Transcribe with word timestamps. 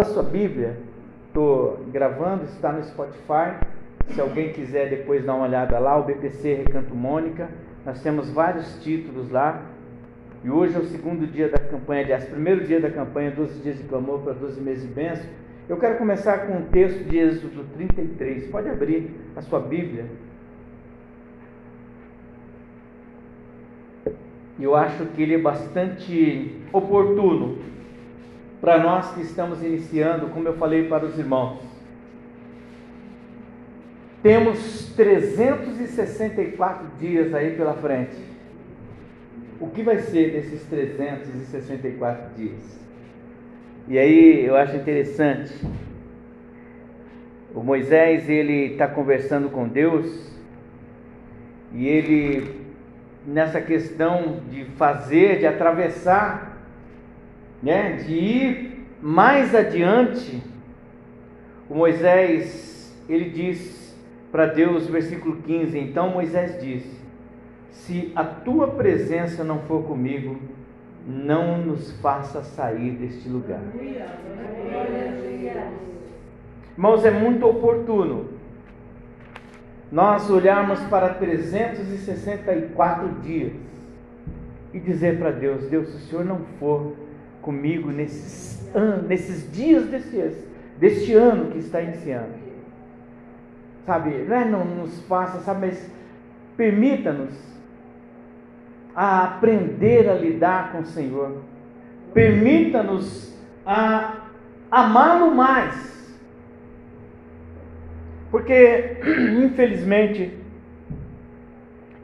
a 0.00 0.04
sua 0.04 0.22
Bíblia, 0.22 0.76
estou 1.26 1.84
gravando, 1.92 2.44
está 2.44 2.72
no 2.72 2.82
Spotify. 2.84 3.56
Se 4.08 4.20
alguém 4.20 4.52
quiser 4.52 4.88
depois 4.88 5.24
dar 5.24 5.34
uma 5.34 5.46
olhada 5.46 5.78
lá, 5.78 5.96
o 5.96 6.04
BPC 6.04 6.54
Recanto 6.54 6.94
Mônica, 6.94 7.48
nós 7.84 8.00
temos 8.02 8.30
vários 8.30 8.82
títulos 8.82 9.30
lá. 9.30 9.62
E 10.42 10.50
hoje 10.50 10.76
é 10.76 10.78
o 10.78 10.84
segundo 10.84 11.26
dia 11.26 11.48
da 11.48 11.58
campanha, 11.58 12.02
aliás, 12.04 12.24
primeiro 12.24 12.64
dia 12.64 12.80
da 12.80 12.90
campanha, 12.90 13.30
12 13.30 13.60
dias 13.60 13.76
de 13.76 13.84
clamor 13.84 14.20
para 14.20 14.32
12 14.34 14.60
meses 14.60 14.86
de 14.86 14.94
bênção. 14.94 15.26
Eu 15.68 15.76
quero 15.76 15.98
começar 15.98 16.46
com 16.46 16.58
o 16.58 16.62
texto 16.62 17.04
de 17.04 17.18
Êxodo 17.18 17.64
33. 17.74 18.46
Pode 18.46 18.68
abrir 18.70 19.10
a 19.36 19.42
sua 19.42 19.60
Bíblia. 19.60 20.06
Eu 24.58 24.74
acho 24.74 25.04
que 25.06 25.22
ele 25.22 25.34
é 25.34 25.38
bastante 25.38 26.56
oportuno 26.72 27.58
para 28.60 28.78
nós 28.78 29.12
que 29.14 29.20
estamos 29.22 29.62
iniciando, 29.62 30.28
como 30.28 30.48
eu 30.48 30.54
falei 30.56 30.88
para 30.88 31.04
os 31.04 31.18
irmãos. 31.18 31.60
Temos 34.22 34.92
364 34.96 36.86
dias 36.98 37.32
aí 37.34 37.54
pela 37.56 37.74
frente. 37.74 38.16
O 39.60 39.68
que 39.68 39.82
vai 39.82 39.98
ser 39.98 40.32
desses 40.32 40.64
364 40.64 42.34
dias? 42.36 42.78
E 43.86 43.98
aí 43.98 44.44
eu 44.44 44.56
acho 44.56 44.76
interessante. 44.76 45.54
O 47.54 47.62
Moisés 47.62 48.28
ele 48.28 48.72
está 48.72 48.86
conversando 48.86 49.48
com 49.48 49.66
Deus 49.66 50.30
e 51.72 51.86
ele 51.86 52.58
nessa 53.26 53.60
questão 53.60 54.40
de 54.50 54.64
fazer, 54.76 55.38
de 55.38 55.46
atravessar, 55.46 56.47
né, 57.62 57.92
de 57.96 58.12
ir 58.12 58.86
mais 59.00 59.54
adiante. 59.54 60.42
O 61.68 61.74
Moisés 61.74 62.96
ele 63.08 63.30
diz 63.30 63.96
para 64.30 64.46
Deus, 64.46 64.86
versículo 64.86 65.36
15. 65.42 65.78
Então 65.78 66.10
Moisés 66.10 66.60
disse: 66.62 66.98
Se 67.70 68.12
a 68.14 68.24
tua 68.24 68.68
presença 68.68 69.42
não 69.42 69.60
for 69.60 69.84
comigo, 69.84 70.38
não 71.06 71.58
nos 71.58 71.92
faça 72.00 72.42
sair 72.42 72.92
deste 72.92 73.28
lugar. 73.28 73.62
Irmãos, 76.76 77.04
é 77.04 77.10
muito 77.10 77.46
oportuno 77.46 78.38
nós 79.90 80.28
olharmos 80.28 80.80
para 80.84 81.14
364 81.14 83.08
dias 83.22 83.52
e 84.72 84.78
dizer 84.78 85.18
para 85.18 85.30
Deus: 85.30 85.64
Deus, 85.68 85.88
se 85.88 85.96
o 85.96 86.00
Senhor 86.00 86.24
não 86.24 86.40
for 86.58 86.94
comigo 87.48 87.90
nesses, 87.90 88.68
anos, 88.76 89.08
nesses 89.08 89.50
dias 89.50 89.86
desse, 89.86 90.44
deste 90.78 91.14
ano 91.14 91.50
que 91.50 91.56
está 91.56 91.80
iniciando, 91.80 92.34
sabe, 93.86 94.10
não, 94.28 94.36
é, 94.36 94.44
não 94.44 94.64
nos 94.66 95.00
faça, 95.04 95.40
sabe, 95.40 95.68
mas 95.68 95.90
permita-nos 96.58 97.32
a 98.94 99.24
aprender 99.24 100.10
a 100.10 100.12
lidar 100.12 100.72
com 100.72 100.80
o 100.80 100.84
Senhor. 100.84 101.38
Permita-nos 102.12 103.34
a 103.64 104.26
amá-lo 104.70 105.34
mais. 105.34 106.18
Porque, 108.30 108.98
infelizmente, 109.42 110.36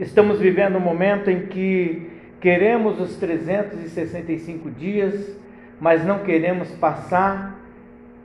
estamos 0.01 0.41
vivendo 0.41 0.79
um 0.79 0.81
momento 0.81 1.29
em 1.29 1.45
que 1.49 2.14
queremos 2.45 3.01
os 3.01 3.17
365 3.17 4.71
dias, 4.73 5.35
mas 5.81 6.05
não 6.05 6.19
queremos 6.19 6.69
passar 6.73 7.59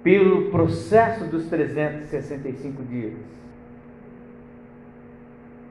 pelo 0.03 0.51
processo 0.51 1.23
dos 1.23 1.45
365 1.45 2.83
dias. 2.83 3.13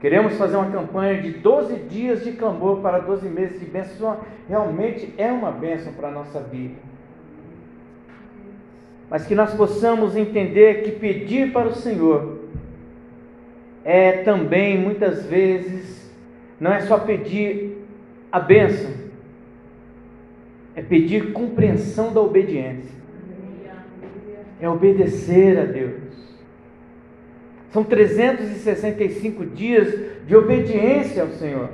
Queremos 0.01 0.33
fazer 0.33 0.55
uma 0.55 0.71
campanha 0.71 1.21
de 1.21 1.29
12 1.33 1.75
dias 1.91 2.23
de 2.23 2.31
clamor 2.31 2.79
para 2.81 2.97
12 2.97 3.29
meses 3.29 3.59
de 3.59 3.67
bênção. 3.67 4.17
Realmente 4.47 5.13
é 5.15 5.31
uma 5.31 5.51
bênção 5.51 5.93
para 5.93 6.07
a 6.07 6.11
nossa 6.11 6.39
vida. 6.39 6.73
Mas 9.11 9.27
que 9.27 9.35
nós 9.35 9.53
possamos 9.53 10.15
entender 10.15 10.81
que 10.81 10.93
pedir 10.93 11.53
para 11.53 11.67
o 11.67 11.75
Senhor 11.75 12.39
é 13.85 14.23
também, 14.23 14.75
muitas 14.75 15.23
vezes, 15.27 16.11
não 16.59 16.73
é 16.73 16.79
só 16.81 16.97
pedir 16.97 17.78
a 18.31 18.39
bênção, 18.39 18.91
é 20.75 20.81
pedir 20.81 21.33
compreensão 21.33 22.13
da 22.13 22.21
obediência, 22.21 22.97
é 24.61 24.69
obedecer 24.69 25.59
a 25.59 25.65
Deus. 25.65 26.09
São 27.71 27.83
365 27.83 29.45
dias 29.45 29.93
de 30.25 30.35
obediência 30.35 31.23
ao 31.23 31.29
Senhor. 31.29 31.69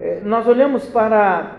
É, 0.00 0.20
nós 0.24 0.46
olhamos 0.46 0.84
para, 0.86 1.56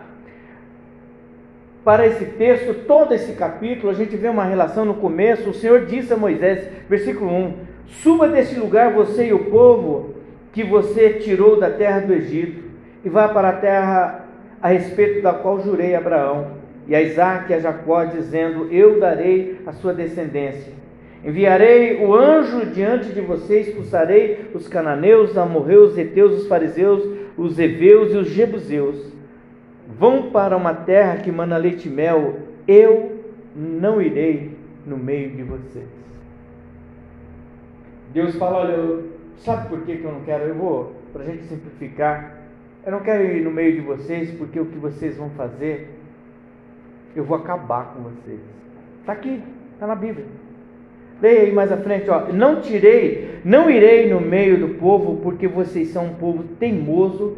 para 1.84 2.08
esse 2.08 2.26
texto, 2.26 2.86
todo 2.86 3.14
esse 3.14 3.34
capítulo, 3.34 3.92
a 3.92 3.96
gente 3.96 4.16
vê 4.16 4.30
uma 4.30 4.46
relação 4.46 4.86
no 4.86 4.94
começo. 4.94 5.50
O 5.50 5.54
Senhor 5.54 5.86
disse 5.86 6.14
a 6.14 6.18
Moisés, 6.18 6.70
versículo 6.88 7.30
1: 7.30 7.54
Suba 7.88 8.30
deste 8.30 8.58
lugar 8.58 8.94
você 8.94 9.28
e 9.28 9.34
o 9.34 9.46
povo 9.46 10.16
que 10.54 10.64
você 10.64 11.14
tirou 11.14 11.60
da 11.60 11.70
terra 11.70 12.00
do 12.00 12.14
Egito, 12.14 12.69
e 13.04 13.10
vá 13.10 13.30
para 13.30 13.50
a 13.50 13.54
terra 13.54 14.26
a 14.62 14.68
respeito 14.70 15.22
da 15.22 15.34
qual 15.34 15.62
jurei 15.62 15.96
a 15.96 16.00
Abraão, 16.00 16.60
e 16.88 16.96
a 16.96 17.02
Isaac 17.02 17.52
e 17.52 17.54
a 17.54 17.60
Jacó, 17.60 18.04
dizendo: 18.04 18.68
Eu 18.72 19.00
darei 19.00 19.60
a 19.66 19.72
sua 19.72 19.94
descendência. 19.94 20.74
Enviarei 21.24 22.04
o 22.04 22.16
anjo 22.16 22.66
diante 22.68 23.12
de 23.14 23.22
vocês, 23.22 23.68
expulsarei 23.68 24.50
os 24.54 24.68
cananeus, 24.68 25.32
os 25.32 25.38
amorreus, 25.38 25.92
os 25.92 25.98
heteus, 25.98 26.42
os 26.42 26.48
fariseus, 26.48 27.04
os 27.38 27.60
heveus 27.60 28.14
e 28.14 28.18
os 28.18 28.30
jebuseus. 28.30 29.14
Vão 30.00 30.32
para 30.32 30.56
uma 30.56 30.74
terra 30.74 31.18
que 31.18 31.32
mana 31.32 31.58
leite 31.58 31.88
e 31.88 31.92
mel, 31.92 32.38
eu 32.68 33.20
não 33.56 34.02
irei 34.02 34.52
no 34.86 34.98
meio 34.98 35.32
de 35.32 35.44
vocês. 35.44 35.88
Deus 38.14 38.36
fala, 38.36 38.60
olha, 38.60 39.04
sabe 39.38 39.70
por 39.70 39.82
que, 39.82 39.98
que 39.98 40.04
eu 40.04 40.12
não 40.12 40.22
quero? 40.22 40.46
Eu 40.46 40.56
vou, 40.56 40.94
para 41.14 41.24
a 41.24 41.26
gente 41.26 41.44
simplificar, 41.44 42.39
eu 42.86 42.92
não 42.92 43.02
quero 43.02 43.24
ir 43.24 43.44
no 43.44 43.52
meio 43.52 43.74
de 43.74 43.82
vocês, 43.82 44.32
porque 44.32 44.60
o 44.60 44.66
que 44.66 44.78
vocês 44.78 45.18
vão 45.18 45.30
fazer, 45.32 45.90
eu 47.16 47.24
vou 47.24 47.38
acabar 47.38 47.94
com 47.94 48.04
vocês. 48.04 48.40
Está 49.02 49.14
aqui, 49.14 49.42
está 49.74 49.86
na 49.86 49.96
Bíblia. 49.96 50.26
Leia 51.22 51.42
aí 51.42 51.52
mais 51.52 51.72
à 51.72 51.78
frente, 51.78 52.10
ó. 52.10 52.32
Não 52.32 52.62
tirei, 52.62 53.40
não 53.44 53.70
irei 53.70 54.10
no 54.10 54.22
meio 54.22 54.60
do 54.60 54.76
povo, 54.76 55.18
porque 55.22 55.48
vocês 55.48 55.90
são 55.90 56.06
um 56.06 56.14
povo 56.16 56.44
teimoso, 56.60 57.38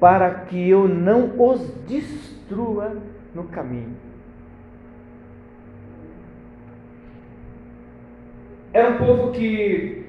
para 0.00 0.30
que 0.30 0.68
eu 0.68 0.88
não 0.88 1.32
os 1.38 1.60
destrua 1.86 2.96
no 3.34 3.44
caminho. 3.44 3.94
Era 8.72 8.90
um 8.90 8.98
povo 8.98 9.32
que, 9.32 10.04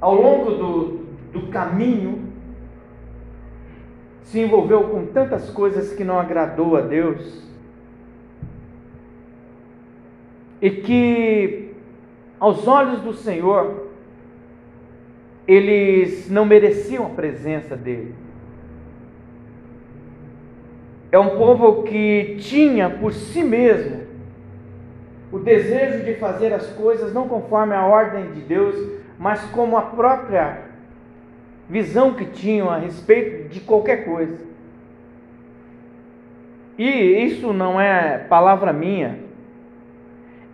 ao 0.00 0.14
longo 0.14 0.50
do, 0.52 1.06
do 1.32 1.46
caminho, 1.48 2.24
se 4.26 4.40
envolveu 4.40 4.84
com 4.88 5.06
tantas 5.06 5.50
coisas 5.50 5.92
que 5.92 6.02
não 6.02 6.18
agradou 6.18 6.76
a 6.76 6.80
Deus, 6.80 7.44
e 10.60 10.68
que 10.70 11.72
aos 12.40 12.66
olhos 12.66 13.00
do 13.02 13.14
Senhor, 13.14 13.86
eles 15.46 16.28
não 16.28 16.44
mereciam 16.44 17.06
a 17.06 17.10
presença 17.10 17.76
dele. 17.76 18.14
É 21.12 21.18
um 21.18 21.38
povo 21.38 21.84
que 21.84 22.36
tinha 22.40 22.90
por 22.90 23.12
si 23.12 23.44
mesmo 23.44 24.06
o 25.30 25.38
desejo 25.38 26.04
de 26.04 26.14
fazer 26.14 26.52
as 26.52 26.66
coisas 26.72 27.14
não 27.14 27.28
conforme 27.28 27.74
a 27.74 27.86
ordem 27.86 28.32
de 28.32 28.40
Deus, 28.40 28.74
mas 29.18 29.40
como 29.50 29.76
a 29.76 29.82
própria 29.82 30.65
visão 31.68 32.14
que 32.14 32.26
tinham 32.26 32.70
a 32.70 32.78
respeito 32.78 33.48
de 33.48 33.60
qualquer 33.60 34.04
coisa. 34.04 34.38
E 36.78 36.84
isso 36.84 37.52
não 37.52 37.80
é 37.80 38.18
palavra 38.18 38.72
minha, 38.72 39.18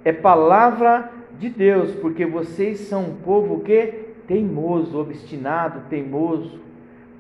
é 0.05 0.13
palavra 0.13 1.11
de 1.39 1.49
Deus, 1.49 1.93
porque 1.97 2.25
vocês 2.25 2.81
são 2.81 3.03
um 3.03 3.17
povo 3.17 3.61
que 3.61 4.13
teimoso, 4.27 4.99
obstinado, 4.99 5.83
teimoso, 5.91 6.61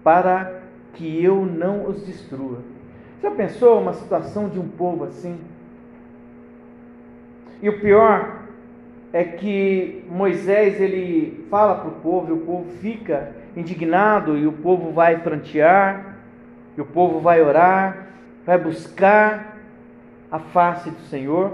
para 0.04 0.62
que 0.94 1.22
eu 1.22 1.44
não 1.44 1.86
os 1.86 2.06
destrua. 2.06 2.58
Já 3.22 3.30
pensou 3.30 3.80
uma 3.80 3.92
situação 3.92 4.48
de 4.48 4.58
um 4.58 4.68
povo 4.68 5.04
assim? 5.04 5.38
E 7.60 7.68
o 7.68 7.80
pior 7.80 8.42
é 9.12 9.24
que 9.24 10.04
Moisés 10.08 10.80
ele 10.80 11.44
fala 11.50 11.76
para 11.76 11.88
o 11.88 12.00
povo, 12.00 12.30
e 12.30 12.32
o 12.32 12.40
povo 12.40 12.70
fica 12.80 13.41
indignado, 13.56 14.36
e 14.36 14.46
o 14.46 14.52
povo 14.52 14.92
vai 14.92 15.18
prantear, 15.18 16.16
e 16.76 16.80
o 16.80 16.84
povo 16.84 17.20
vai 17.20 17.42
orar, 17.42 18.08
vai 18.46 18.58
buscar 18.58 19.58
a 20.30 20.38
face 20.38 20.90
do 20.90 21.00
Senhor. 21.02 21.52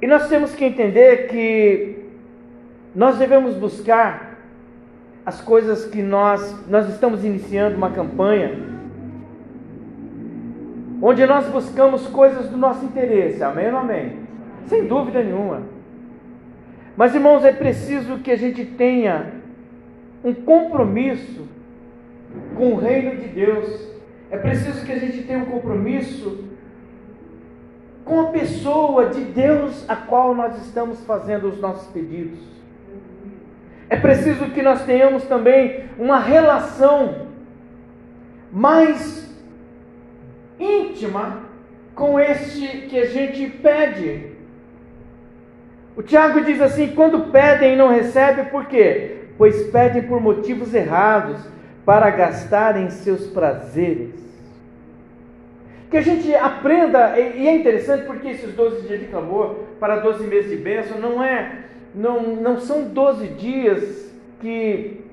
E 0.00 0.06
nós 0.06 0.28
temos 0.28 0.54
que 0.54 0.64
entender 0.64 1.28
que 1.28 2.04
nós 2.94 3.18
devemos 3.18 3.54
buscar 3.54 4.34
as 5.24 5.40
coisas 5.40 5.86
que 5.86 6.02
nós 6.02 6.68
nós 6.68 6.88
estamos 6.88 7.24
iniciando 7.24 7.76
uma 7.76 7.90
campanha 7.90 8.74
onde 11.00 11.26
nós 11.26 11.46
buscamos 11.48 12.06
coisas 12.06 12.48
do 12.48 12.56
nosso 12.56 12.84
interesse. 12.84 13.42
Amém 13.42 13.70
ou 13.70 13.78
amém? 13.78 14.20
Sem 14.66 14.86
dúvida 14.86 15.22
nenhuma. 15.22 15.73
Mas 16.96 17.14
irmãos, 17.14 17.44
é 17.44 17.52
preciso 17.52 18.18
que 18.18 18.30
a 18.30 18.36
gente 18.36 18.64
tenha 18.64 19.32
um 20.22 20.32
compromisso 20.32 21.48
com 22.56 22.72
o 22.72 22.76
reino 22.76 23.16
de 23.16 23.28
Deus. 23.28 23.88
É 24.30 24.36
preciso 24.36 24.84
que 24.86 24.92
a 24.92 24.98
gente 24.98 25.22
tenha 25.22 25.40
um 25.40 25.46
compromisso 25.46 26.44
com 28.04 28.20
a 28.20 28.26
pessoa 28.26 29.06
de 29.06 29.22
Deus 29.22 29.88
a 29.88 29.96
qual 29.96 30.34
nós 30.34 30.56
estamos 30.66 31.04
fazendo 31.04 31.48
os 31.48 31.60
nossos 31.60 31.88
pedidos. 31.88 32.38
É 33.88 33.96
preciso 33.96 34.46
que 34.50 34.62
nós 34.62 34.84
tenhamos 34.84 35.24
também 35.24 35.84
uma 35.98 36.18
relação 36.18 37.28
mais 38.52 39.34
íntima 40.58 41.42
com 41.94 42.18
este 42.18 42.86
que 42.88 42.98
a 42.98 43.06
gente 43.06 43.48
pede. 43.58 44.33
O 45.96 46.02
Tiago 46.02 46.40
diz 46.42 46.60
assim: 46.60 46.88
quando 46.88 47.30
pedem 47.30 47.74
e 47.74 47.76
não 47.76 47.88
recebem, 47.88 48.46
por 48.46 48.66
quê? 48.66 49.18
Pois 49.38 49.68
pedem 49.70 50.02
por 50.02 50.20
motivos 50.20 50.74
errados, 50.74 51.40
para 51.84 52.10
gastarem 52.10 52.90
seus 52.90 53.26
prazeres. 53.26 54.14
Que 55.90 55.98
a 55.98 56.02
gente 56.02 56.34
aprenda, 56.34 57.18
e 57.18 57.46
é 57.46 57.54
interessante 57.54 58.04
porque 58.04 58.28
esses 58.28 58.52
12 58.52 58.88
dias 58.88 59.00
de 59.00 59.06
clamor 59.06 59.56
para 59.78 59.96
12 59.96 60.26
meses 60.26 60.50
de 60.50 60.56
bênção 60.56 60.98
não 60.98 61.22
é, 61.22 61.66
não, 61.94 62.22
não 62.22 62.58
são 62.58 62.84
12 62.88 63.28
dias 63.28 64.12
que 64.40 65.04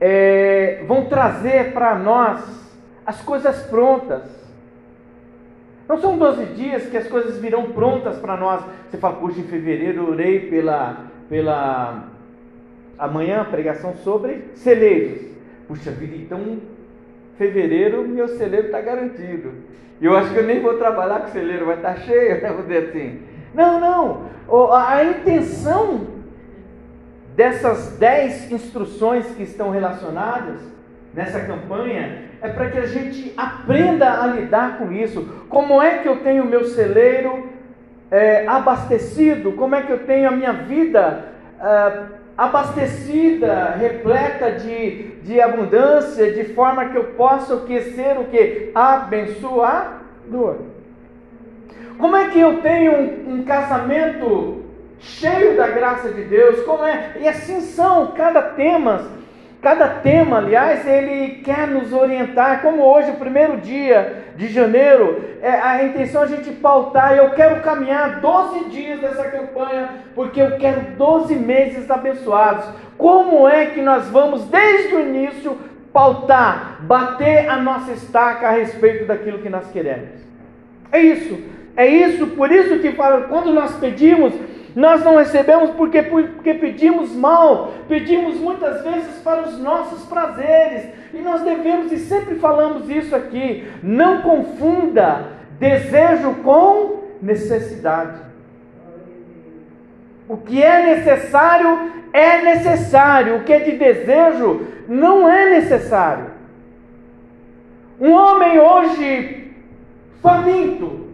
é, 0.00 0.82
vão 0.88 1.04
trazer 1.04 1.72
para 1.72 1.94
nós 1.96 2.40
as 3.06 3.20
coisas 3.20 3.62
prontas. 3.66 4.39
Não 5.90 5.98
são 5.98 6.16
12 6.16 6.44
dias 6.54 6.86
que 6.86 6.96
as 6.96 7.08
coisas 7.08 7.38
virão 7.38 7.72
prontas 7.72 8.16
para 8.16 8.36
nós. 8.36 8.64
Você 8.88 8.96
fala, 8.96 9.16
puxa, 9.16 9.40
em 9.40 9.48
fevereiro 9.48 10.08
orei 10.08 10.48
pela, 10.48 11.06
pela 11.28 12.04
amanhã 12.96 13.44
pregação 13.50 13.96
sobre 13.96 14.44
celeiros. 14.54 15.20
Puxa 15.66 15.90
vida, 15.90 16.14
então 16.14 16.60
fevereiro 17.36 18.06
meu 18.06 18.28
celeiro 18.28 18.66
está 18.66 18.80
garantido. 18.80 19.52
Eu 20.00 20.16
acho 20.16 20.32
que 20.32 20.38
eu 20.38 20.44
nem 20.44 20.60
vou 20.60 20.74
trabalhar 20.74 21.22
com 21.22 21.28
celeiro, 21.32 21.66
vai 21.66 21.74
estar 21.74 21.94
tá 21.94 22.00
cheio, 22.02 22.38
né? 22.40 22.52
Vou 22.52 22.62
dizer 22.62 22.90
assim. 22.90 23.22
Não, 23.52 23.80
não. 23.80 24.26
A 24.72 25.02
intenção 25.02 26.06
dessas 27.34 27.98
dez 27.98 28.48
instruções 28.52 29.26
que 29.34 29.42
estão 29.42 29.70
relacionadas 29.70 30.60
nessa 31.14 31.40
campanha 31.40 32.30
é 32.42 32.48
para 32.48 32.70
que 32.70 32.78
a 32.78 32.86
gente 32.86 33.32
aprenda 33.36 34.22
a 34.22 34.26
lidar 34.26 34.78
com 34.78 34.92
isso. 34.92 35.44
Como 35.48 35.80
é 35.82 35.98
que 35.98 36.08
eu 36.08 36.16
tenho 36.16 36.44
o 36.44 36.46
meu 36.46 36.64
celeiro 36.64 37.48
é, 38.10 38.46
abastecido? 38.46 39.52
Como 39.52 39.74
é 39.74 39.82
que 39.82 39.92
eu 39.92 40.06
tenho 40.06 40.28
a 40.28 40.32
minha 40.32 40.52
vida 40.52 41.26
é, 41.60 42.20
abastecida, 42.36 43.76
repleta 43.78 44.52
de, 44.52 45.08
de 45.22 45.40
abundância, 45.40 46.32
de 46.32 46.44
forma 46.54 46.86
que 46.86 46.96
eu 46.96 47.04
possa 47.12 47.54
o 47.54 47.66
que 47.66 47.80
ser 47.82 48.16
o 48.18 48.24
que? 48.24 48.70
Abençoador. 48.74 50.56
Como 51.98 52.16
é 52.16 52.30
que 52.30 52.40
eu 52.40 52.62
tenho 52.62 52.92
um, 52.92 53.34
um 53.34 53.44
casamento 53.44 54.64
cheio 54.98 55.54
da 55.54 55.68
graça 55.68 56.08
de 56.08 56.24
Deus? 56.24 56.62
Como 56.62 56.82
é? 56.82 57.16
E 57.20 57.28
assim 57.28 57.60
são 57.60 58.12
cada 58.12 58.40
tema 58.40 59.19
Cada 59.60 59.88
tema, 59.88 60.38
aliás, 60.38 60.86
ele 60.86 61.42
quer 61.44 61.66
nos 61.66 61.92
orientar, 61.92 62.62
como 62.62 62.82
hoje, 62.82 63.10
o 63.10 63.16
primeiro 63.16 63.58
dia 63.58 64.24
de 64.34 64.48
janeiro, 64.48 65.22
é, 65.42 65.50
a 65.50 65.84
intenção 65.84 66.22
é 66.22 66.24
a 66.24 66.28
gente 66.28 66.50
pautar, 66.52 67.14
eu 67.14 67.28
quero 67.30 67.60
caminhar 67.60 68.20
12 68.20 68.70
dias 68.70 69.00
dessa 69.00 69.24
campanha, 69.24 69.90
porque 70.14 70.40
eu 70.40 70.56
quero 70.56 70.96
12 70.96 71.34
meses 71.36 71.90
abençoados. 71.90 72.64
Como 72.96 73.46
é 73.46 73.66
que 73.66 73.82
nós 73.82 74.08
vamos, 74.08 74.46
desde 74.46 74.94
o 74.94 75.00
início, 75.00 75.58
pautar, 75.92 76.78
bater 76.80 77.46
a 77.50 77.56
nossa 77.56 77.92
estaca 77.92 78.48
a 78.48 78.52
respeito 78.52 79.04
daquilo 79.04 79.40
que 79.40 79.50
nós 79.50 79.70
queremos? 79.70 80.08
É 80.90 81.00
isso, 81.00 81.38
é 81.76 81.86
isso, 81.86 82.28
por 82.28 82.50
isso 82.50 82.78
que 82.78 82.92
quando 82.92 83.52
nós 83.52 83.76
pedimos, 83.76 84.32
nós 84.74 85.04
não 85.04 85.16
recebemos 85.16 85.70
porque, 85.70 86.02
porque 86.02 86.54
pedimos 86.54 87.14
mal, 87.14 87.72
pedimos 87.88 88.36
muitas 88.36 88.82
vezes 88.82 89.18
para 89.22 89.42
os 89.42 89.58
nossos 89.58 90.04
prazeres, 90.06 90.90
e 91.12 91.18
nós 91.18 91.42
devemos, 91.42 91.90
e 91.90 91.98
sempre 91.98 92.36
falamos 92.36 92.88
isso 92.88 93.14
aqui, 93.14 93.66
não 93.82 94.22
confunda 94.22 95.26
desejo 95.58 96.34
com 96.42 97.00
necessidade. 97.20 98.20
O 100.28 100.36
que 100.36 100.62
é 100.62 100.96
necessário 100.96 101.92
é 102.12 102.42
necessário, 102.42 103.36
o 103.36 103.44
que 103.44 103.52
é 103.52 103.58
de 103.60 103.72
desejo 103.72 104.66
não 104.88 105.28
é 105.28 105.50
necessário. 105.50 106.26
Um 108.00 108.12
homem 108.12 108.58
hoje 108.58 109.52
faminto, 110.22 111.08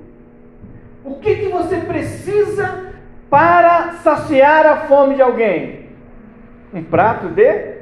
o 1.04 1.14
que, 1.14 1.34
que 1.36 1.48
você 1.48 1.78
precisa 1.78 2.92
para 3.30 3.92
saciar 4.02 4.66
a 4.66 4.76
fome 4.86 5.16
de 5.16 5.22
alguém? 5.22 5.86
Um 6.72 6.82
prato 6.82 7.28
de 7.28 7.76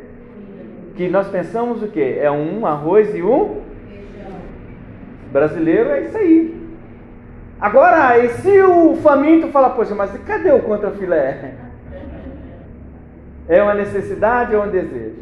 que 0.96 1.08
nós 1.08 1.28
pensamos 1.28 1.82
o 1.82 1.88
que? 1.88 2.18
É 2.18 2.30
um 2.30 2.66
arroz 2.66 3.14
e 3.14 3.22
um 3.22 3.62
brasileiro 5.32 5.90
é 5.90 6.02
isso 6.02 6.16
aí. 6.16 6.64
Agora, 7.60 8.18
e 8.18 8.28
se 8.34 8.62
o 8.62 8.94
faminto 8.96 9.48
fala, 9.48 9.70
poxa, 9.70 9.94
mas 9.94 10.10
cadê 10.26 10.52
o 10.52 10.60
contra 10.60 10.92
filé? 10.92 11.54
É 13.48 13.62
uma 13.62 13.74
necessidade 13.74 14.54
ou 14.54 14.64
um 14.64 14.68
desejo? 14.68 15.16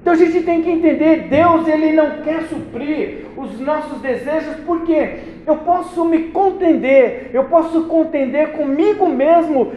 Então 0.00 0.14
a 0.14 0.16
gente 0.16 0.40
tem 0.42 0.62
que 0.62 0.70
entender, 0.70 1.28
Deus 1.28 1.68
ele 1.68 1.92
não 1.92 2.22
quer 2.22 2.44
suprir 2.44 3.26
os 3.36 3.60
nossos 3.60 4.00
desejos, 4.00 4.56
porque 4.64 5.18
eu 5.46 5.56
posso 5.56 6.04
me 6.06 6.28
contender, 6.28 7.30
eu 7.34 7.44
posso 7.44 7.84
contender 7.84 8.52
comigo 8.52 9.06
mesmo, 9.06 9.72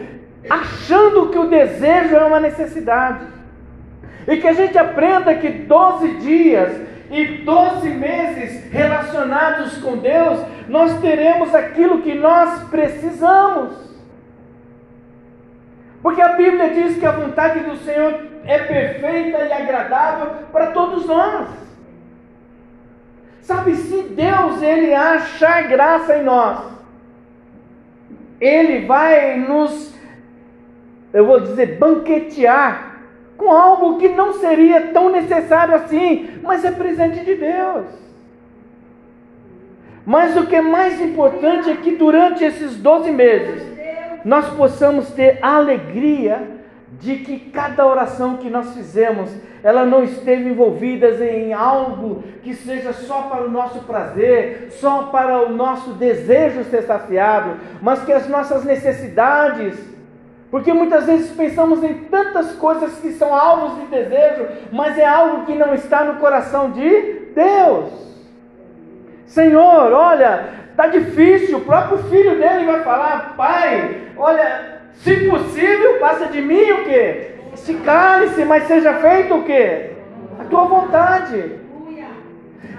achando 0.50 1.30
que 1.30 1.38
o 1.38 1.50
desejo 1.50 2.16
é 2.16 2.24
uma 2.24 2.40
necessidade. 2.40 3.26
E 4.26 4.38
que 4.38 4.48
a 4.48 4.54
gente 4.54 4.78
aprenda 4.78 5.36
que 5.36 5.50
12 5.50 6.08
dias 6.20 6.72
e 7.12 7.26
12 7.26 7.90
meses 7.90 8.72
relacionados 8.72 9.78
com 9.80 9.98
Deus, 9.98 10.40
nós 10.70 11.02
teremos 11.02 11.54
aquilo 11.54 12.02
que 12.02 12.14
nós 12.14 12.64
precisamos. 12.70 13.74
Porque 16.02 16.22
a 16.22 16.30
Bíblia 16.30 16.70
diz 16.70 16.98
que 16.98 17.06
a 17.06 17.12
vontade 17.12 17.60
do 17.60 17.76
Senhor 17.78 18.33
é 18.46 18.60
perfeita 18.60 19.38
e 19.46 19.54
agradável 19.54 20.32
para 20.52 20.68
todos 20.68 21.06
nós. 21.06 21.48
Sabe, 23.42 23.76
se 23.76 24.04
Deus 24.04 24.62
ele 24.62 24.94
achar 24.94 25.68
graça 25.68 26.18
em 26.18 26.24
nós, 26.24 26.60
ele 28.40 28.86
vai 28.86 29.38
nos, 29.38 29.94
eu 31.14 31.26
vou 31.26 31.40
dizer, 31.40 31.78
banquetear 31.78 33.02
com 33.38 33.52
algo 33.52 33.98
que 33.98 34.10
não 34.10 34.34
seria 34.34 34.88
tão 34.94 35.10
necessário 35.10 35.76
assim, 35.76 36.40
mas 36.42 36.64
é 36.64 36.72
presente 36.72 37.24
de 37.24 37.36
Deus. 37.36 37.86
Mas 40.06 40.36
o 40.36 40.46
que 40.46 40.56
é 40.56 40.62
mais 40.62 41.00
importante 41.02 41.70
é 41.70 41.76
que 41.76 41.96
durante 41.96 42.44
esses 42.44 42.76
12 42.76 43.12
meses, 43.12 43.64
nós 44.24 44.50
possamos 44.56 45.12
ter 45.12 45.40
alegria 45.42 46.63
de 47.00 47.18
que 47.18 47.40
cada 47.52 47.86
oração 47.86 48.38
que 48.38 48.50
nós 48.50 48.74
fizemos, 48.74 49.30
ela 49.64 49.86
não 49.86 50.04
esteve 50.04 50.50
envolvida 50.50 51.10
em 51.26 51.54
algo 51.54 52.24
que 52.42 52.54
seja 52.54 52.94
só 52.94 53.24
para 53.24 53.44
o 53.44 53.50
nosso 53.50 53.80
prazer, 53.82 54.70
só 54.72 55.04
para 55.04 55.42
o 55.44 55.50
nosso 55.50 55.92
desejo 55.94 56.64
ser 56.66 56.84
saciado, 56.84 57.58
mas 57.82 58.04
que 58.04 58.12
as 58.12 58.28
nossas 58.28 58.64
necessidades, 58.64 59.76
porque 60.52 60.72
muitas 60.72 61.06
vezes 61.06 61.32
pensamos 61.32 61.84
em 61.84 61.96
tantas 62.06 62.54
coisas 62.54 63.00
que 63.00 63.12
são 63.14 63.34
alvos 63.34 63.80
de 63.80 63.88
desejo, 63.88 64.48
mas 64.72 64.98
é 64.98 65.06
algo 65.06 65.46
que 65.46 65.56
não 65.56 65.74
está 65.74 66.04
no 66.04 66.20
coração 66.20 66.72
de 66.72 67.32
Deus. 67.34 68.04
Senhor, 69.26 69.92
olha, 69.92 70.50
está 70.70 70.88
difícil, 70.88 71.58
o 71.58 71.62
próprio 71.62 71.98
filho 72.04 72.38
dele 72.38 72.66
vai 72.66 72.84
falar, 72.84 73.34
pai, 73.36 74.12
olha, 74.16 74.73
se 74.96 75.16
possível, 75.30 76.00
passa 76.00 76.28
de 76.28 76.42
mim 76.42 76.72
o 76.72 76.84
que? 76.86 77.34
Se 77.56 77.74
cálice, 77.76 78.46
mas 78.46 78.64
seja 78.64 78.94
feito 78.96 79.36
o 79.36 79.44
que? 79.44 79.92
A 80.40 80.44
tua 80.50 80.66
vontade. 80.66 81.64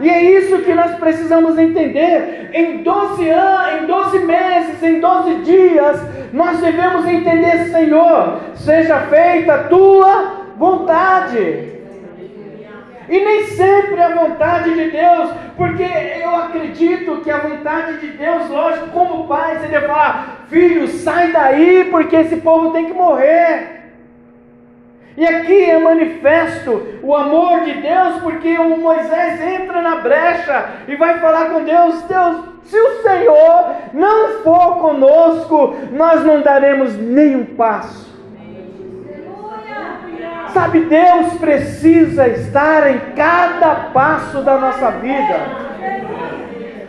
E 0.01 0.09
é 0.09 0.23
isso 0.23 0.59
que 0.59 0.75
nós 0.75 0.97
precisamos 0.97 1.57
entender. 1.57 2.51
Em 2.53 2.83
12 2.83 3.29
anos, 3.29 3.83
em 3.83 3.87
12 3.87 4.19
meses, 4.21 4.83
em 4.83 5.01
12 5.01 5.35
dias, 5.37 6.01
nós 6.33 6.61
devemos 6.61 7.07
entender, 7.07 7.67
Senhor, 7.71 8.41
seja 8.57 8.99
feita 9.03 9.55
a 9.55 9.65
tua 9.65 10.47
vontade. 10.57 11.74
E 13.09 13.25
nem 13.25 13.45
sempre 13.49 14.01
a 14.01 14.15
vontade 14.15 14.75
de 14.75 14.91
Deus, 14.91 15.31
porque 15.57 15.83
eu 15.83 16.35
acredito 16.37 17.21
que 17.23 17.31
a 17.31 17.39
vontade 17.39 17.99
de 17.99 18.09
Deus, 18.09 18.49
lógico, 18.49 18.89
como 18.89 19.29
pai, 19.29 19.59
você 19.59 19.69
deve 19.69 19.87
falar, 19.87 20.47
filho, 20.49 20.89
sai 20.89 21.33
daí, 21.33 21.89
porque 21.91 22.17
esse 22.17 22.37
povo 22.37 22.71
tem 22.71 22.87
que 22.87 22.93
morrer. 22.93 23.75
E 25.17 25.25
aqui 25.25 25.71
é 25.71 25.79
manifesto 25.79 27.01
o 27.03 27.15
amor 27.15 27.61
de 27.61 27.75
Deus, 27.75 28.21
porque 28.21 28.59
o 28.59 28.77
Moisés 28.79 29.41
entra 29.41 29.81
na 29.81 29.97
brecha 29.97 30.67
e 30.89 30.97
vai 30.97 31.21
falar 31.21 31.51
com 31.51 31.63
Deus: 31.63 32.03
Deus, 32.03 32.45
se 32.65 32.77
o 32.77 33.03
Senhor 33.03 33.77
não 33.93 34.43
for 34.43 34.79
conosco, 34.81 35.77
nós 35.93 36.25
não 36.25 36.41
daremos 36.41 36.97
nenhum 36.99 37.45
passo. 37.45 38.14
Sabe, 40.55 40.83
Deus 40.83 41.35
precisa 41.35 42.29
estar 42.29 42.89
em 42.89 43.01
cada 43.17 43.75
passo 43.93 44.41
da 44.41 44.57
nossa 44.57 44.93
vida. 44.93 45.65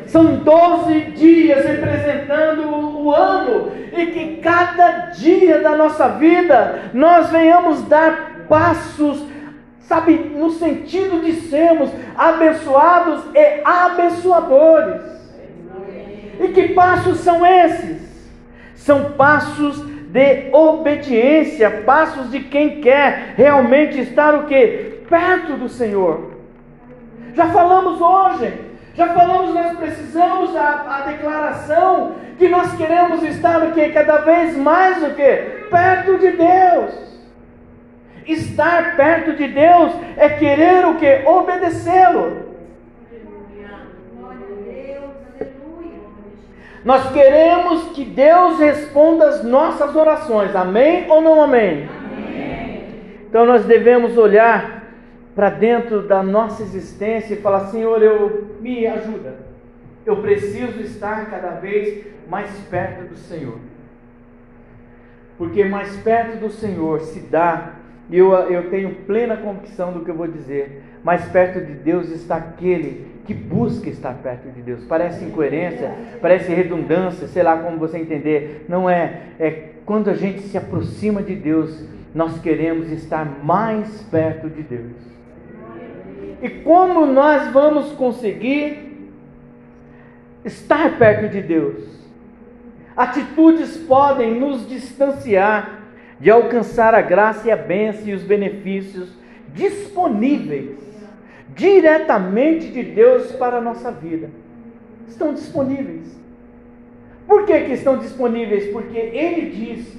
São 0.05 0.35
12 0.35 0.99
dias 1.15 1.65
representando 1.65 2.69
o 2.69 3.11
ano, 3.11 3.71
e 3.91 4.05
que 4.05 4.37
cada 4.37 5.07
dia 5.15 5.61
da 5.61 5.75
nossa 5.75 6.09
vida 6.09 6.91
nós 6.93 7.31
venhamos 7.31 7.81
dar 7.87 8.45
passos, 8.47 9.25
sabe, 9.79 10.31
no 10.35 10.51
sentido 10.51 11.21
de 11.21 11.33
sermos 11.33 11.89
abençoados 12.15 13.23
e 13.33 13.61
abençoadores. 13.65 15.01
E 16.39 16.49
que 16.49 16.69
passos 16.69 17.17
são 17.21 17.43
esses? 17.43 18.29
São 18.75 19.13
passos 19.13 19.94
de 20.15 20.47
obediência, 20.53 21.69
passos 21.85 22.31
de 22.31 22.39
quem 22.39 22.79
quer 22.79 23.33
realmente 23.35 23.99
estar 23.99 24.33
o 24.33 24.45
que? 24.45 25.01
Perto 25.09 25.57
do 25.57 25.67
Senhor. 25.67 26.31
Já 27.33 27.47
falamos 27.47 27.99
hoje, 27.99 28.53
já 28.93 29.07
falamos, 29.07 29.53
nós 29.53 29.77
precisamos 29.77 30.55
a, 30.55 30.85
a 30.87 31.11
declaração 31.11 32.13
que 32.37 32.47
nós 32.47 32.73
queremos 32.77 33.23
estar 33.23 33.61
o 33.61 33.73
que? 33.73 33.89
Cada 33.89 34.19
vez 34.19 34.55
mais 34.55 35.03
o 35.03 35.09
que? 35.13 35.35
Perto 35.69 36.17
de 36.17 36.31
Deus. 36.31 36.93
Estar 38.25 38.95
perto 38.95 39.33
de 39.33 39.49
Deus 39.49 39.91
é 40.15 40.29
querer 40.29 40.85
o 40.85 40.95
que? 40.95 41.23
Obedecê-lo. 41.25 42.54
Nós 46.85 47.11
queremos 47.11 47.89
que 47.93 48.05
Deus 48.05 48.59
responda 48.59 49.27
as 49.27 49.43
nossas 49.43 49.95
orações. 49.95 50.55
Amém 50.55 51.09
ou 51.09 51.19
não 51.19 51.41
amém? 51.41 51.89
amém. 51.89 52.83
Então 53.27 53.43
nós 53.43 53.65
devemos 53.65 54.15
olhar 54.19 54.83
para 55.33 55.49
dentro 55.49 56.03
da 56.03 56.21
nossa 56.21 56.61
existência 56.61 57.33
e 57.33 57.41
falar: 57.41 57.71
Senhor, 57.71 58.03
eu 58.03 58.59
me 58.61 58.85
ajuda. 58.85 59.33
Eu 60.05 60.17
preciso 60.17 60.79
estar 60.81 61.27
cada 61.31 61.49
vez 61.55 62.05
mais 62.29 62.51
perto 62.69 63.09
do 63.09 63.15
Senhor. 63.15 63.57
Porque 65.39 65.65
mais 65.65 65.97
perto 65.97 66.37
do 66.37 66.51
Senhor 66.51 67.01
se 67.01 67.19
dá, 67.21 67.73
e 68.11 68.17
eu, 68.19 68.31
eu 68.31 68.69
tenho 68.69 68.93
plena 69.07 69.35
convicção 69.35 69.91
do 69.91 70.05
que 70.05 70.11
eu 70.11 70.15
vou 70.15 70.27
dizer, 70.27 70.83
mais 71.03 71.25
perto 71.29 71.65
de 71.65 71.73
Deus 71.73 72.09
está 72.11 72.35
aquele 72.35 73.14
que 73.25 73.33
busca 73.33 73.89
estar 73.89 74.13
perto 74.15 74.49
de 74.51 74.61
Deus. 74.61 74.83
Parece 74.85 75.25
incoerência, 75.25 75.93
parece 76.21 76.53
redundância, 76.53 77.27
sei 77.27 77.43
lá 77.43 77.57
como 77.57 77.77
você 77.77 77.97
entender. 77.97 78.65
Não 78.69 78.89
é. 78.89 79.21
É 79.39 79.51
quando 79.85 80.09
a 80.09 80.13
gente 80.13 80.41
se 80.41 80.57
aproxima 80.57 81.21
de 81.21 81.35
Deus, 81.35 81.83
nós 82.13 82.39
queremos 82.39 82.91
estar 82.91 83.43
mais 83.43 84.01
perto 84.03 84.49
de 84.49 84.61
Deus. 84.61 84.93
E 86.41 86.49
como 86.49 87.05
nós 87.05 87.51
vamos 87.51 87.91
conseguir 87.93 89.11
estar 90.43 90.97
perto 90.97 91.31
de 91.31 91.41
Deus? 91.41 91.83
Atitudes 92.95 93.77
podem 93.77 94.39
nos 94.39 94.67
distanciar 94.67 95.81
de 96.19 96.31
alcançar 96.31 96.95
a 96.95 97.01
graça 97.01 97.47
e 97.47 97.51
a 97.51 97.57
bênção 97.57 98.07
e 98.07 98.13
os 98.13 98.23
benefícios 98.23 99.09
disponíveis 99.53 100.85
diretamente 101.55 102.67
de 102.67 102.83
Deus 102.83 103.31
para 103.31 103.57
a 103.57 103.61
nossa 103.61 103.91
vida. 103.91 104.29
Estão 105.07 105.33
disponíveis. 105.33 106.15
Por 107.27 107.45
que, 107.45 107.59
que 107.61 107.73
estão 107.73 107.97
disponíveis? 107.97 108.71
Porque 108.71 108.97
Ele 108.97 109.49
diz, 109.49 109.97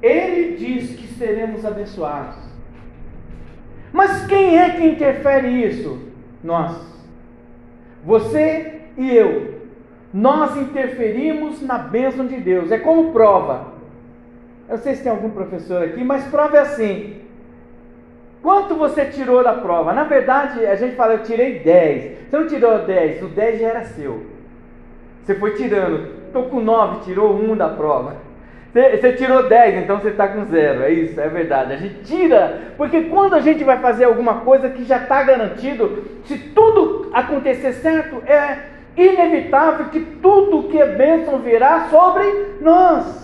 Ele 0.00 0.56
diz 0.56 0.96
que 0.96 1.06
seremos 1.18 1.64
abençoados. 1.64 2.36
Mas 3.92 4.26
quem 4.26 4.58
é 4.58 4.70
que 4.70 4.86
interfere 4.86 5.48
isso? 5.48 6.00
Nós. 6.42 6.76
Você 8.04 8.80
e 8.96 9.14
eu. 9.14 9.54
Nós 10.12 10.56
interferimos 10.56 11.60
na 11.60 11.78
bênção 11.78 12.26
de 12.26 12.36
Deus. 12.36 12.70
É 12.70 12.78
como 12.78 13.12
prova. 13.12 13.74
Eu 14.68 14.76
não 14.76 14.82
sei 14.82 14.94
se 14.94 15.02
tem 15.02 15.12
algum 15.12 15.30
professor 15.30 15.82
aqui, 15.82 16.02
mas 16.02 16.24
prova 16.24 16.56
é 16.56 16.60
assim. 16.60 17.23
Quanto 18.44 18.74
você 18.74 19.06
tirou 19.06 19.42
da 19.42 19.54
prova? 19.54 19.94
Na 19.94 20.04
verdade, 20.04 20.66
a 20.66 20.76
gente 20.76 20.96
fala, 20.96 21.14
eu 21.14 21.22
tirei 21.22 21.60
10. 21.60 22.28
Você 22.28 22.36
não 22.36 22.46
tirou 22.46 22.78
10, 22.80 23.22
o 23.22 23.28
10 23.28 23.58
já 23.58 23.68
era 23.68 23.84
seu. 23.84 24.26
Você 25.22 25.34
foi 25.36 25.52
tirando. 25.54 26.26
Estou 26.26 26.42
com 26.50 26.60
9, 26.60 27.06
tirou 27.06 27.34
1 27.34 27.56
da 27.56 27.70
prova. 27.70 28.16
Você, 28.70 29.14
tirou 29.14 29.48
10, 29.48 29.76
então 29.84 29.98
você 29.98 30.08
está 30.08 30.28
com 30.28 30.44
0. 30.44 30.82
É 30.82 30.90
isso, 30.90 31.18
é 31.18 31.26
verdade. 31.26 31.72
A 31.72 31.76
gente 31.78 32.02
tira, 32.02 32.74
porque 32.76 33.04
quando 33.04 33.32
a 33.32 33.40
gente 33.40 33.64
vai 33.64 33.78
fazer 33.78 34.04
alguma 34.04 34.40
coisa 34.40 34.68
que 34.68 34.84
já 34.84 34.98
está 34.98 35.22
garantido, 35.22 36.04
se 36.26 36.36
tudo 36.36 37.08
acontecer 37.14 37.72
certo, 37.72 38.22
é 38.26 38.58
inevitável 38.94 39.86
que 39.86 40.00
tudo 40.00 40.68
que 40.68 40.78
é 40.78 40.86
bênção 40.88 41.38
virá 41.38 41.86
sobre 41.88 42.58
nós. 42.60 43.23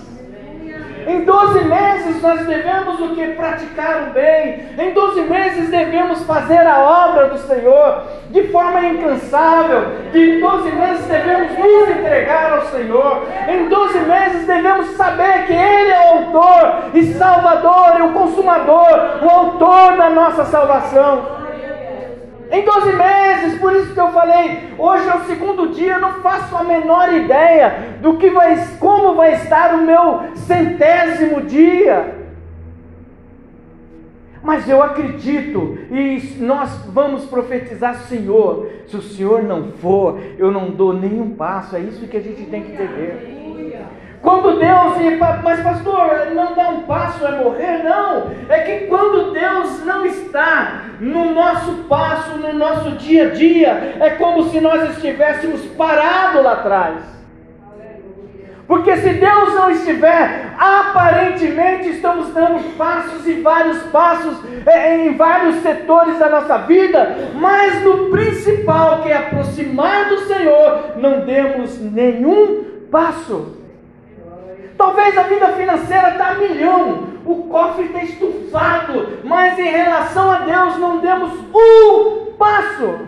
Em 1.07 1.25
12 1.25 1.65
meses 1.65 2.23
nós 2.23 2.47
devemos 2.47 3.01
o 3.01 3.15
que? 3.15 3.27
Praticar 3.29 4.09
o 4.09 4.13
bem. 4.13 4.67
Em 4.79 4.93
12 4.93 5.23
meses 5.23 5.71
devemos 5.71 6.23
fazer 6.25 6.67
a 6.67 7.09
obra 7.09 7.29
do 7.29 7.39
Senhor 7.39 8.03
de 8.31 8.45
forma 8.49 8.87
incansável. 8.87 9.87
Em 10.15 10.41
12 10.41 10.71
meses 10.73 11.07
devemos 11.07 11.59
nos 11.59 11.89
entregar 11.91 12.53
ao 12.53 12.63
Senhor. 12.67 13.23
Em 13.49 13.69
12 13.69 13.99
meses 14.01 14.47
devemos 14.47 14.87
saber 14.91 15.47
que 15.47 15.53
Ele 15.53 15.91
é 15.91 15.99
o 15.99 16.19
autor 16.19 16.91
e 16.95 17.05
salvador 17.15 17.99
e 17.99 18.03
o 18.03 18.13
consumador, 18.13 19.19
o 19.23 19.29
autor 19.29 19.97
da 19.97 20.11
nossa 20.11 20.45
salvação. 20.45 21.40
Em 22.51 22.65
12 22.65 22.93
meses, 22.93 23.61
por 23.61 23.73
isso 23.77 23.95
que 23.95 24.01
eu 24.01 24.09
falei, 24.09 24.75
hoje 24.77 25.09
é 25.09 25.15
o 25.15 25.25
segundo 25.25 25.69
dia, 25.69 26.01
não 26.01 26.15
faço 26.15 26.57
a 26.57 26.65
menor 26.65 27.13
ideia 27.13 27.97
do 28.01 28.17
que 28.17 28.29
vai, 28.31 28.57
como 28.81 29.15
vai 29.15 29.35
estar 29.35 29.75
o 29.75 29.83
meu 29.83 30.23
centésimo 30.35 31.43
dia. 31.43 32.17
Mas 34.43 34.69
eu 34.69 34.83
acredito 34.83 35.79
e 35.91 36.37
nós 36.39 36.87
vamos 36.87 37.27
profetizar, 37.27 37.95
Senhor. 38.09 38.69
Se 38.87 38.97
o 38.97 39.03
Senhor 39.03 39.43
não 39.45 39.73
for, 39.73 40.19
eu 40.39 40.51
não 40.51 40.71
dou 40.71 40.93
nenhum 40.93 41.31
passo. 41.31 41.77
É 41.77 41.81
isso 41.81 42.09
que 42.09 42.17
a 42.17 42.23
gente 42.23 42.45
tem 42.47 42.63
que 42.63 42.73
entender. 42.73 43.40
Quando 44.23 44.59
Deus, 44.59 45.19
mas 45.43 45.61
pastor, 45.61 46.27
não 46.35 46.55
dá 46.55 46.69
um 46.69 46.83
passo 46.83 47.27
é 47.27 47.43
morrer? 47.43 47.83
Não. 47.83 48.31
É 48.51 48.59
que 48.61 48.87
quando 48.87 49.33
Deus 49.33 49.85
não 49.85 50.05
está 50.05 50.83
no 51.01 51.33
nosso 51.33 51.73
passo, 51.89 52.37
no 52.37 52.53
nosso 52.53 52.91
dia 52.93 53.29
a 53.29 53.31
dia, 53.31 53.97
é 53.99 54.11
como 54.11 54.51
se 54.51 54.61
nós 54.61 54.91
estivéssemos 54.91 55.65
parados 55.69 56.43
lá 56.43 56.53
atrás. 56.53 57.21
Porque 58.67 58.95
se 58.99 59.15
Deus 59.15 59.55
não 59.55 59.71
estiver, 59.71 60.53
aparentemente 60.57 61.89
estamos 61.89 62.33
dando 62.33 62.77
passos 62.77 63.27
e 63.27 63.41
vários 63.41 63.79
passos 63.85 64.37
é, 64.65 65.07
em 65.07 65.17
vários 65.17 65.57
setores 65.57 66.19
da 66.19 66.29
nossa 66.29 66.59
vida, 66.59 67.17
mas 67.35 67.83
no 67.83 68.11
principal, 68.11 69.03
que 69.03 69.11
é 69.11 69.17
aproximar 69.17 70.11
do 70.11 70.19
Senhor, 70.21 70.99
não 70.99 71.21
demos 71.23 71.81
nenhum 71.81 72.65
passo. 72.93 73.60
Talvez 74.81 75.19
a 75.19 75.25
vida 75.25 75.47
financeira 75.49 76.13
está 76.13 76.29
a 76.29 76.35
milhão, 76.37 77.09
o 77.27 77.37
cofre 77.51 77.85
está 77.85 78.03
estufado, 78.03 79.19
mas 79.25 79.59
em 79.59 79.69
relação 79.69 80.31
a 80.31 80.39
Deus 80.39 80.79
não 80.79 81.01
demos 81.01 81.33
um 81.55 82.33
passo. 82.39 83.01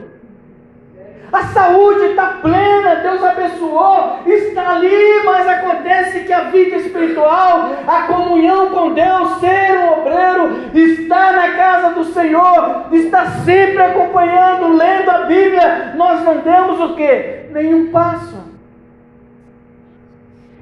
A 1.32 1.44
saúde 1.44 2.10
está 2.10 2.40
plena, 2.42 2.96
Deus 2.96 3.24
abençoou, 3.24 4.18
está 4.26 4.72
ali, 4.72 5.22
mas 5.24 5.48
acontece 5.48 6.24
que 6.24 6.32
a 6.34 6.40
vida 6.40 6.76
espiritual, 6.76 7.70
a 7.86 8.02
comunhão 8.02 8.68
com 8.68 8.92
Deus, 8.92 9.40
ser 9.40 9.78
um 9.78 9.92
obreiro, 9.98 10.68
está 10.74 11.32
na 11.32 11.56
casa 11.56 11.94
do 11.94 12.04
Senhor, 12.04 12.88
está 12.92 13.24
sempre 13.46 13.82
acompanhando, 13.82 14.76
lendo 14.76 15.10
a 15.10 15.18
Bíblia, 15.20 15.94
nós 15.96 16.22
não 16.22 16.36
demos 16.36 16.78
o 16.78 16.94
que? 16.94 17.46
Nenhum 17.50 17.90
passo. 17.90 18.51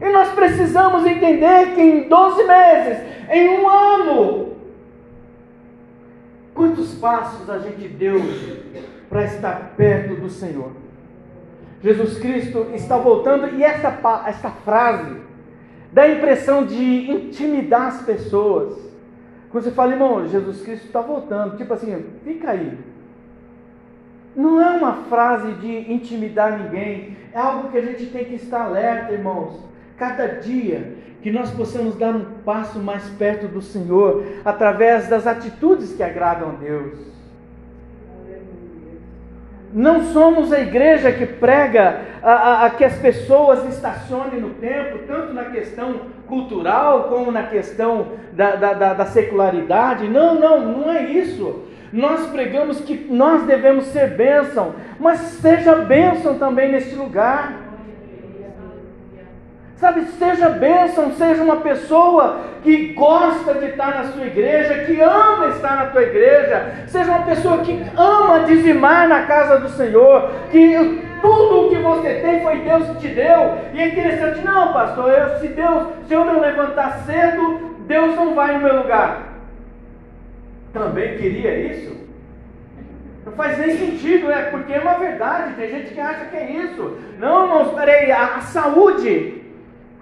E 0.01 0.09
nós 0.11 0.31
precisamos 0.31 1.05
entender 1.05 1.75
que 1.75 1.81
em 1.81 2.09
12 2.09 2.45
meses, 2.45 2.99
em 3.31 3.49
um 3.59 3.69
ano, 3.69 4.53
quantos 6.55 6.95
passos 6.95 7.49
a 7.51 7.59
gente 7.59 7.87
deu 7.89 8.19
para 9.09 9.25
estar 9.25 9.75
perto 9.77 10.17
do 10.17 10.31
Senhor? 10.31 10.73
Jesus 11.83 12.19
Cristo 12.19 12.69
está 12.75 12.97
voltando 12.97 13.55
e 13.57 13.63
essa, 13.63 13.99
essa 14.27 14.51
frase 14.51 15.17
dá 15.93 16.03
a 16.03 16.11
impressão 16.11 16.65
de 16.65 17.11
intimidar 17.11 17.89
as 17.89 18.03
pessoas. 18.03 18.79
Quando 19.51 19.65
você 19.65 19.71
fala, 19.71 19.93
irmão, 19.93 20.27
Jesus 20.29 20.63
Cristo 20.63 20.87
está 20.87 21.01
voltando, 21.01 21.57
tipo 21.57 21.73
assim, 21.75 22.07
fica 22.25 22.53
aí. 22.53 22.79
Não 24.37 24.61
é 24.63 24.71
uma 24.77 24.95
frase 25.09 25.53
de 25.55 25.93
intimidar 25.93 26.59
ninguém, 26.59 27.17
é 27.33 27.39
algo 27.39 27.69
que 27.69 27.79
a 27.79 27.83
gente 27.83 28.07
tem 28.07 28.25
que 28.25 28.35
estar 28.35 28.63
alerta, 28.63 29.13
irmãos. 29.13 29.71
Cada 30.01 30.27
dia 30.27 30.95
que 31.21 31.31
nós 31.31 31.51
possamos 31.51 31.95
dar 31.95 32.17
um 32.17 32.25
passo 32.43 32.79
mais 32.79 33.07
perto 33.11 33.47
do 33.47 33.61
Senhor, 33.61 34.25
através 34.43 35.09
das 35.09 35.27
atitudes 35.27 35.93
que 35.93 36.03
agradam 36.03 36.49
a 36.49 36.53
Deus. 36.53 36.99
Não 39.75 40.05
somos 40.05 40.55
a 40.55 40.61
igreja 40.61 41.13
que 41.13 41.27
prega 41.27 42.01
a, 42.23 42.33
a, 42.33 42.65
a, 42.65 42.71
que 42.71 42.83
as 42.83 42.97
pessoas 42.97 43.69
estacionem 43.69 44.41
no 44.41 44.55
templo, 44.55 45.01
tanto 45.07 45.35
na 45.35 45.45
questão 45.45 46.01
cultural 46.27 47.11
como 47.11 47.31
na 47.31 47.43
questão 47.43 48.13
da, 48.33 48.57
da, 48.57 48.73
da, 48.73 48.95
da 48.95 49.05
secularidade. 49.05 50.09
Não, 50.09 50.35
não, 50.35 50.61
não 50.61 50.91
é 50.91 51.03
isso. 51.11 51.63
Nós 51.93 52.27
pregamos 52.31 52.81
que 52.81 52.95
nós 53.11 53.43
devemos 53.43 53.85
ser 53.89 54.17
bênção, 54.17 54.75
mas 54.99 55.19
seja 55.19 55.75
bênção 55.75 56.39
também 56.39 56.73
neste 56.73 56.95
lugar. 56.95 57.70
Sabe, 59.81 60.05
seja 60.19 60.51
bênção, 60.51 61.11
seja 61.13 61.43
uma 61.43 61.57
pessoa 61.57 62.41
que 62.63 62.93
gosta 62.93 63.55
de 63.55 63.65
estar 63.65 63.95
na 63.95 64.13
sua 64.13 64.27
igreja, 64.27 64.85
que 64.85 65.01
ama 65.01 65.49
estar 65.49 65.75
na 65.75 65.87
tua 65.87 66.03
igreja, 66.03 66.85
seja 66.87 67.11
uma 67.11 67.25
pessoa 67.25 67.59
que 67.59 67.83
ama 67.97 68.41
dizimar 68.41 69.09
na 69.09 69.23
casa 69.23 69.59
do 69.59 69.71
Senhor, 69.71 70.33
que 70.51 71.03
tudo 71.23 71.67
o 71.67 71.69
que 71.71 71.77
você 71.77 72.15
tem 72.17 72.43
foi 72.43 72.59
Deus 72.59 72.89
que 72.89 72.95
te 72.97 73.09
deu. 73.09 73.57
E 73.73 73.81
é 73.81 73.89
interessante, 73.89 74.45
não, 74.45 74.71
pastor, 74.71 75.11
eu, 75.15 75.39
se 75.39 75.49
Deus, 75.49 75.89
se 76.07 76.13
eu 76.13 76.27
não 76.27 76.41
levantar 76.41 76.99
cedo, 77.07 77.77
Deus 77.87 78.15
não 78.17 78.35
vai 78.35 78.53
no 78.53 78.61
meu 78.61 78.83
lugar. 78.83 79.29
Também 80.75 81.17
queria 81.17 81.59
isso? 81.73 81.97
Não 83.25 83.33
faz 83.33 83.57
nem 83.57 83.79
sentido, 83.79 84.31
é 84.31 84.43
porque 84.51 84.75
é 84.75 84.81
uma 84.81 84.99
verdade. 84.99 85.55
Tem 85.55 85.71
gente 85.71 85.95
que 85.95 86.01
acha 86.01 86.27
que 86.27 86.37
é 86.37 86.51
isso. 86.51 86.99
Não, 87.19 87.45
irmãos, 87.45 87.73
peraí, 87.75 88.13
a, 88.13 88.37
a 88.37 88.41
saúde 88.43 89.40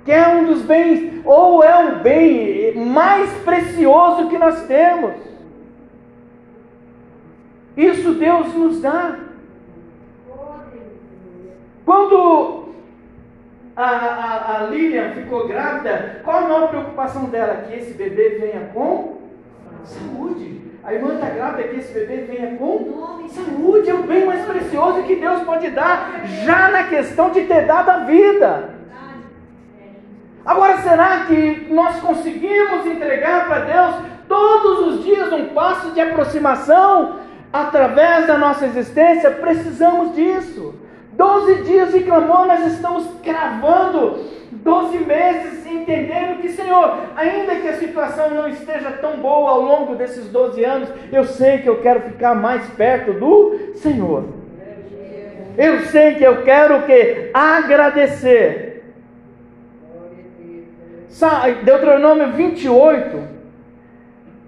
que 0.04 0.12
é 0.12 0.28
um 0.28 0.46
dos 0.46 0.62
bens, 0.62 1.20
ou 1.24 1.62
é 1.62 1.92
o 1.92 1.96
bem 1.96 2.74
mais 2.74 3.30
precioso 3.44 4.28
que 4.28 4.38
nós 4.38 4.66
temos. 4.66 5.14
Isso 7.76 8.14
Deus 8.14 8.54
nos 8.54 8.80
dá. 8.80 9.18
Quando 11.84 12.68
a, 13.76 13.84
a, 13.84 14.58
a 14.58 14.62
Lilian 14.66 15.12
ficou 15.12 15.46
grávida, 15.46 16.20
qual 16.24 16.38
a 16.38 16.48
maior 16.48 16.68
preocupação 16.68 17.26
dela? 17.26 17.64
Que 17.68 17.78
esse 17.78 17.94
bebê 17.94 18.30
venha 18.40 18.70
com 18.74 19.18
saúde. 19.84 20.60
A 20.82 20.92
irmã 20.92 21.14
está 21.14 21.28
grávida, 21.28 21.68
que 21.68 21.76
esse 21.76 21.92
bebê 21.94 22.16
venha 22.22 22.56
com 22.56 23.28
saúde. 23.28 23.90
É 23.90 23.94
o 23.94 24.02
bem 24.02 24.26
mais 24.26 24.44
precioso 24.44 25.04
que 25.04 25.16
Deus 25.16 25.42
pode 25.42 25.70
dar, 25.70 26.22
já 26.44 26.70
na 26.70 26.84
questão 26.84 27.30
de 27.30 27.42
ter 27.42 27.66
dado 27.66 27.90
a 27.90 27.98
vida. 27.98 28.77
Agora, 30.44 30.78
será 30.78 31.24
que 31.26 31.66
nós 31.70 32.00
conseguimos 32.00 32.86
entregar 32.86 33.46
para 33.46 33.58
Deus 33.60 33.94
todos 34.26 34.88
os 34.88 35.04
dias 35.04 35.32
um 35.32 35.46
passo 35.48 35.90
de 35.90 36.00
aproximação 36.00 37.16
através 37.52 38.26
da 38.26 38.38
nossa 38.38 38.66
existência? 38.66 39.30
Precisamos 39.30 40.14
disso. 40.14 40.74
Doze 41.12 41.62
dias 41.64 41.92
de 41.92 42.00
clamor, 42.00 42.46
nós 42.46 42.64
estamos 42.66 43.04
cravando 43.22 44.24
doze 44.52 44.98
meses, 44.98 45.66
entendendo 45.66 46.40
que, 46.40 46.48
Senhor, 46.48 46.96
ainda 47.16 47.56
que 47.56 47.68
a 47.68 47.76
situação 47.78 48.30
não 48.30 48.48
esteja 48.48 48.90
tão 48.92 49.16
boa 49.16 49.50
ao 49.50 49.60
longo 49.60 49.96
desses 49.96 50.28
doze 50.28 50.64
anos, 50.64 50.88
eu 51.12 51.24
sei 51.24 51.58
que 51.58 51.68
eu 51.68 51.80
quero 51.80 52.00
ficar 52.00 52.34
mais 52.34 52.66
perto 52.70 53.12
do 53.12 53.72
Senhor. 53.74 54.24
Eu 55.56 55.80
sei 55.86 56.14
que 56.14 56.22
eu 56.22 56.42
quero 56.42 56.82
que 56.82 57.30
agradecer 57.34 58.67
Deuteronômio 61.64 62.32
28, 62.32 63.18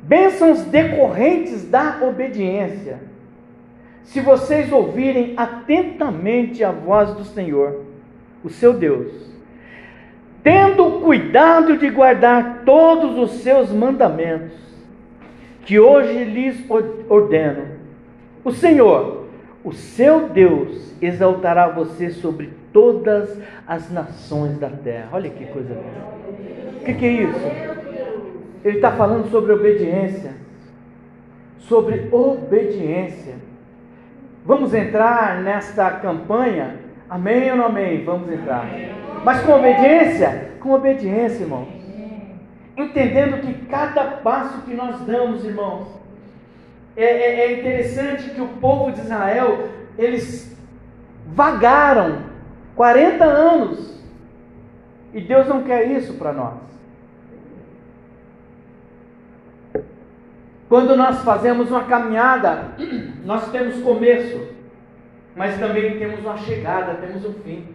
bênçãos 0.02 0.62
decorrentes 0.62 1.68
da 1.68 1.98
obediência. 2.02 3.00
Se 4.04 4.20
vocês 4.20 4.70
ouvirem 4.70 5.34
atentamente 5.36 6.62
a 6.62 6.70
voz 6.70 7.12
do 7.14 7.24
Senhor, 7.24 7.84
o 8.44 8.48
seu 8.48 8.72
Deus, 8.72 9.10
tendo 10.44 11.00
cuidado 11.00 11.76
de 11.76 11.90
guardar 11.90 12.62
todos 12.64 13.18
os 13.18 13.40
seus 13.40 13.72
mandamentos, 13.72 14.58
que 15.64 15.78
hoje 15.78 16.24
lhes 16.24 16.64
ordeno, 17.08 17.64
o 18.44 18.52
Senhor, 18.52 19.26
o 19.64 19.72
seu 19.72 20.28
Deus, 20.28 20.94
exaltará 21.02 21.68
você 21.68 22.10
sobre 22.10 22.59
todas 22.72 23.38
as 23.66 23.90
nações 23.90 24.58
da 24.58 24.68
terra. 24.68 25.08
Olha 25.12 25.30
que 25.30 25.46
coisa 25.46 25.74
linda. 25.74 26.80
O 26.80 26.84
que, 26.84 26.94
que 26.94 27.04
é 27.04 27.12
isso? 27.12 27.40
Ele 28.64 28.76
está 28.76 28.92
falando 28.92 29.30
sobre 29.30 29.52
obediência. 29.52 30.32
Sobre 31.58 32.08
obediência. 32.12 33.34
Vamos 34.44 34.74
entrar 34.74 35.42
nesta 35.42 35.90
campanha? 35.90 36.76
Amém 37.08 37.50
ou 37.50 37.56
não 37.56 37.66
amém? 37.66 38.04
Vamos 38.04 38.30
entrar. 38.30 38.66
Mas 39.24 39.42
com 39.42 39.52
obediência? 39.52 40.52
Com 40.60 40.72
obediência, 40.72 41.42
irmãos. 41.42 41.68
Entendendo 42.76 43.40
que 43.40 43.66
cada 43.66 44.04
passo 44.04 44.62
que 44.62 44.74
nós 44.74 45.00
damos, 45.00 45.44
irmãos, 45.44 45.88
é, 46.96 47.04
é, 47.04 47.40
é 47.40 47.58
interessante 47.58 48.30
que 48.30 48.40
o 48.40 48.48
povo 48.48 48.90
de 48.90 49.00
Israel, 49.00 49.68
eles 49.98 50.56
vagaram 51.26 52.29
40 52.80 53.22
anos. 53.22 54.00
E 55.12 55.20
Deus 55.20 55.46
não 55.46 55.64
quer 55.64 55.86
isso 55.90 56.14
para 56.14 56.32
nós. 56.32 56.54
Quando 60.66 60.96
nós 60.96 61.18
fazemos 61.18 61.70
uma 61.70 61.84
caminhada, 61.84 62.68
nós 63.22 63.50
temos 63.50 63.82
começo, 63.82 64.48
mas 65.36 65.60
também 65.60 65.98
temos 65.98 66.20
uma 66.20 66.38
chegada, 66.38 66.94
temos 66.94 67.22
um 67.26 67.34
fim. 67.42 67.66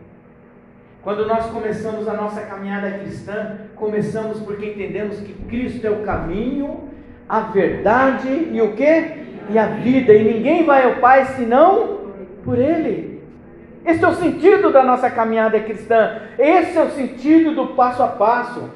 Quando 1.03 1.27
nós 1.27 1.45
começamos 1.51 2.07
a 2.07 2.13
nossa 2.15 2.41
caminhada 2.41 2.89
cristã, 2.97 3.59
começamos 3.75 4.39
porque 4.39 4.71
entendemos 4.71 5.19
que 5.19 5.33
Cristo 5.47 5.85
é 5.85 5.91
o 5.91 6.01
caminho, 6.01 6.89
a 7.29 7.41
verdade 7.41 8.49
e 8.51 8.59
o 8.59 8.73
que? 8.73 9.23
E 9.51 9.59
a 9.59 9.67
vida. 9.67 10.15
E 10.15 10.33
ninguém 10.33 10.65
vai 10.65 10.83
ao 10.83 10.95
Pai 10.95 11.25
senão 11.25 11.99
por 12.43 12.57
Ele. 12.57 13.14
Esse 13.85 14.03
é 14.03 14.07
o 14.07 14.15
sentido 14.15 14.71
da 14.71 14.83
nossa 14.83 15.09
caminhada 15.09 15.59
cristã. 15.59 16.17
Esse 16.39 16.77
é 16.77 16.83
o 16.83 16.89
sentido 16.91 17.53
do 17.53 17.67
passo 17.75 18.01
a 18.01 18.07
passo. 18.07 18.69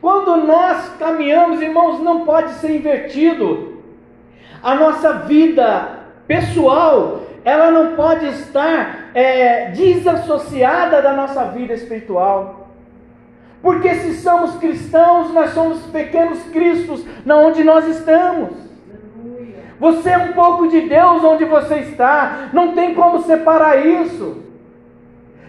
Quando 0.00 0.36
nós 0.46 0.88
caminhamos, 0.98 1.60
irmãos, 1.60 2.00
não 2.00 2.24
pode 2.24 2.52
ser 2.54 2.76
invertido. 2.76 3.82
A 4.62 4.74
nossa 4.76 5.12
vida 5.14 6.00
pessoal, 6.28 7.22
ela 7.44 7.70
não 7.70 7.96
pode 7.96 8.26
estar 8.26 9.10
é, 9.14 9.70
desassociada 9.70 11.02
da 11.02 11.12
nossa 11.12 11.44
vida 11.46 11.74
espiritual. 11.74 12.68
Porque 13.60 13.94
se 13.94 14.14
somos 14.20 14.56
cristãos, 14.56 15.32
nós 15.32 15.50
somos 15.50 15.82
pequenos 15.86 16.42
cristos 16.52 17.04
na 17.24 17.36
onde 17.36 17.64
nós 17.64 17.86
estamos. 17.86 18.50
Você 19.78 20.10
é 20.10 20.18
um 20.18 20.32
pouco 20.32 20.68
de 20.68 20.82
Deus 20.82 21.24
onde 21.24 21.44
você 21.44 21.76
está. 21.76 22.50
Não 22.52 22.72
tem 22.72 22.94
como 22.94 23.22
separar 23.22 23.84
isso. 23.84 24.41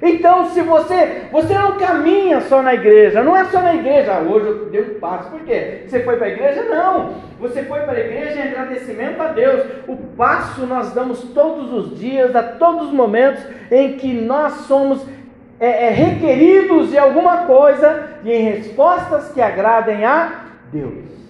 Então, 0.06 0.50
se 0.50 0.62
você, 0.62 1.30
você 1.32 1.54
não 1.54 1.78
caminha 1.78 2.42
só 2.42 2.62
na 2.62 2.74
igreja, 2.74 3.24
não 3.24 3.38
é 3.38 3.46
só 3.46 3.62
na 3.62 3.74
igreja, 3.74 4.16
ah, 4.16 4.20
hoje 4.20 4.48
eu 4.48 4.66
dei 4.66 4.82
um 4.82 5.00
passo, 5.00 5.30
por 5.30 5.40
quê? 5.46 5.86
Você 5.88 6.02
foi 6.02 6.18
para 6.18 6.28
a 6.28 6.30
igreja? 6.30 6.64
Não, 6.64 7.14
você 7.40 7.64
foi 7.64 7.80
para 7.80 7.94
a 7.94 8.00
igreja 8.02 8.38
em 8.38 8.50
agradecimento 8.50 9.22
a 9.22 9.30
Deus. 9.30 9.64
O 9.88 9.96
passo 9.96 10.66
nós 10.66 10.92
damos 10.92 11.24
todos 11.34 11.72
os 11.72 11.98
dias, 11.98 12.36
a 12.36 12.44
todos 12.44 12.88
os 12.88 12.94
momentos 12.94 13.46
em 13.72 13.94
que 13.94 14.14
nós 14.14 14.52
somos 14.68 15.06
é, 15.58 15.88
é, 15.88 15.90
requeridos 15.92 16.90
de 16.90 16.98
alguma 16.98 17.46
coisa 17.46 18.10
e 18.26 18.32
em 18.34 18.44
respostas 18.44 19.32
que 19.32 19.40
agradem 19.40 20.04
a 20.04 20.48
Deus. 20.70 21.23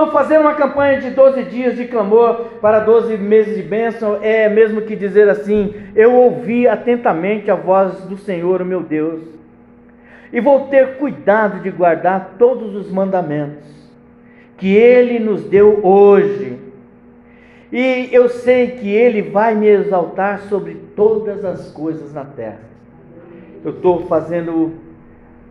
Então, 0.00 0.12
fazer 0.12 0.38
uma 0.38 0.54
campanha 0.54 1.00
de 1.00 1.10
12 1.10 1.42
dias 1.46 1.76
de 1.76 1.86
clamor 1.86 2.50
para 2.60 2.78
12 2.78 3.16
meses 3.16 3.56
de 3.56 3.64
bênção 3.64 4.20
é 4.22 4.48
mesmo 4.48 4.82
que 4.82 4.94
dizer 4.94 5.28
assim: 5.28 5.74
Eu 5.96 6.14
ouvi 6.14 6.68
atentamente 6.68 7.50
a 7.50 7.56
voz 7.56 8.04
do 8.04 8.16
Senhor, 8.16 8.64
meu 8.64 8.80
Deus. 8.80 9.22
e 10.32 10.38
vou 10.40 10.68
ter 10.68 10.98
cuidado 10.98 11.64
de 11.64 11.70
guardar 11.72 12.36
todos 12.38 12.76
os 12.76 12.88
mandamentos 12.92 13.66
que 14.56 14.72
Ele 14.72 15.18
nos 15.18 15.42
deu 15.42 15.84
hoje. 15.84 16.56
E 17.72 18.08
eu 18.12 18.28
sei 18.28 18.68
que 18.76 18.88
Ele 18.88 19.20
vai 19.20 19.56
me 19.56 19.66
exaltar 19.66 20.42
sobre 20.42 20.76
todas 20.94 21.44
as 21.44 21.72
coisas 21.72 22.14
na 22.14 22.24
terra. 22.24 22.60
Eu 23.64 23.72
estou 23.72 24.06
fazendo 24.06 24.74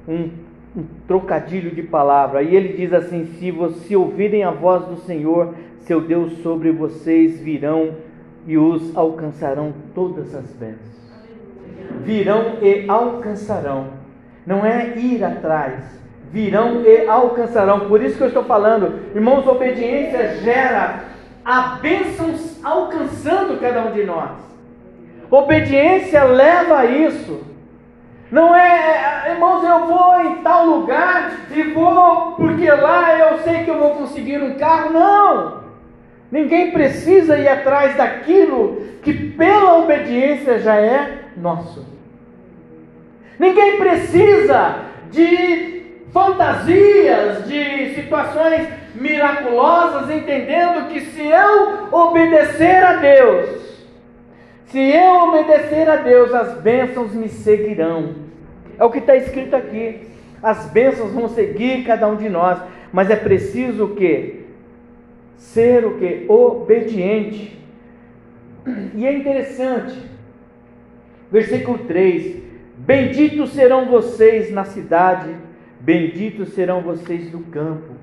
um, 0.08 0.30
um, 0.78 0.84
trocadilho 1.08 1.72
de 1.72 1.82
palavra. 1.82 2.44
E 2.44 2.56
ele 2.56 2.74
diz 2.74 2.94
assim: 2.94 3.26
se, 3.40 3.50
você, 3.52 3.96
ouvirem 3.96 4.44
a 4.44 4.52
voz 4.52 4.86
do 4.86 4.98
Senhor, 4.98 5.56
seu 5.80 6.02
Deus, 6.02 6.38
sobre 6.44 6.72
vocês 6.72 7.40
virão 7.40 7.96
e 8.46 8.58
os 8.58 8.96
alcançarão 8.96 9.74
todas 9.96 10.36
as 10.36 10.46
bênçãos. 10.54 10.98
Virão 12.04 12.58
e 12.62 12.86
alcançarão. 12.88 13.88
Não 14.46 14.66
é 14.66 14.98
ir 14.98 15.24
atrás, 15.24 15.84
virão 16.32 16.82
e 16.86 17.08
alcançarão. 17.08 17.88
Por 17.88 18.02
isso 18.02 18.18
que 18.18 18.24
eu 18.24 18.28
estou 18.28 18.44
falando, 18.44 19.00
irmãos, 19.14 19.46
obediência 19.48 20.38
gera 20.38 21.04
a 21.44 21.78
bênção 21.82 22.34
alcançando 22.64 23.60
cada 23.60 23.86
um 23.86 23.92
de 23.92 24.04
nós. 24.04 24.32
Obediência 25.30 26.24
leva 26.24 26.80
a 26.80 26.86
isso. 26.86 27.47
Não 28.32 28.56
é, 28.56 29.26
é, 29.26 29.32
irmãos, 29.32 29.64
eu 29.64 29.88
vou 29.88 30.22
em 30.22 30.36
tal 30.38 30.66
lugar 30.66 31.32
e 31.50 31.64
vou 31.64 32.34
porque 32.34 32.70
lá 32.70 33.18
eu 33.18 33.40
sei 33.40 33.64
que 33.64 33.70
eu 33.70 33.80
vou 33.80 33.92
conseguir 33.92 34.42
um 34.42 34.56
carro. 34.56 34.92
Não! 34.92 35.64
Ninguém 36.30 36.72
precisa 36.72 37.38
ir 37.38 37.48
atrás 37.48 37.96
daquilo 37.96 38.82
que 39.02 39.14
pela 39.14 39.78
obediência 39.78 40.60
já 40.60 40.76
é 40.76 41.20
nosso. 41.38 41.86
Ninguém 43.40 43.78
precisa 43.78 44.76
de 45.10 45.84
fantasias, 46.12 47.48
de 47.48 47.96
situações 47.96 48.68
miraculosas, 48.96 50.10
entendendo 50.10 50.90
que 50.90 51.02
se 51.02 51.22
eu 51.22 51.88
obedecer 51.92 52.84
a 52.84 52.94
Deus, 52.94 53.67
se 54.68 54.80
eu 54.80 55.30
obedecer 55.30 55.90
a 55.90 55.96
Deus, 55.96 56.34
as 56.34 56.60
bênçãos 56.62 57.14
me 57.14 57.30
seguirão. 57.30 58.16
É 58.78 58.84
o 58.84 58.92
que 58.92 59.00
está 59.00 59.16
escrito 59.16 59.56
aqui. 59.56 60.02
As 60.44 60.66
bênçãos 60.68 61.12
vão 61.12 61.30
seguir 61.30 61.86
cada 61.86 62.08
um 62.08 62.18
de 62.18 62.28
nós, 62.28 62.60
mas 62.92 63.10
é 63.10 63.16
preciso 63.16 63.86
o 63.86 63.96
que? 63.96 64.46
Ser 65.38 65.86
o 65.86 65.98
que? 65.98 66.26
Obediente. 66.28 67.58
E 68.94 69.06
é 69.06 69.14
interessante, 69.14 69.98
versículo 71.32 71.80
3: 71.80 72.44
Benditos 72.78 73.54
serão 73.54 73.86
vocês 73.86 74.52
na 74.52 74.66
cidade, 74.66 75.34
benditos 75.80 76.50
serão 76.50 76.82
vocês 76.82 77.32
no 77.32 77.44
campo, 77.44 77.94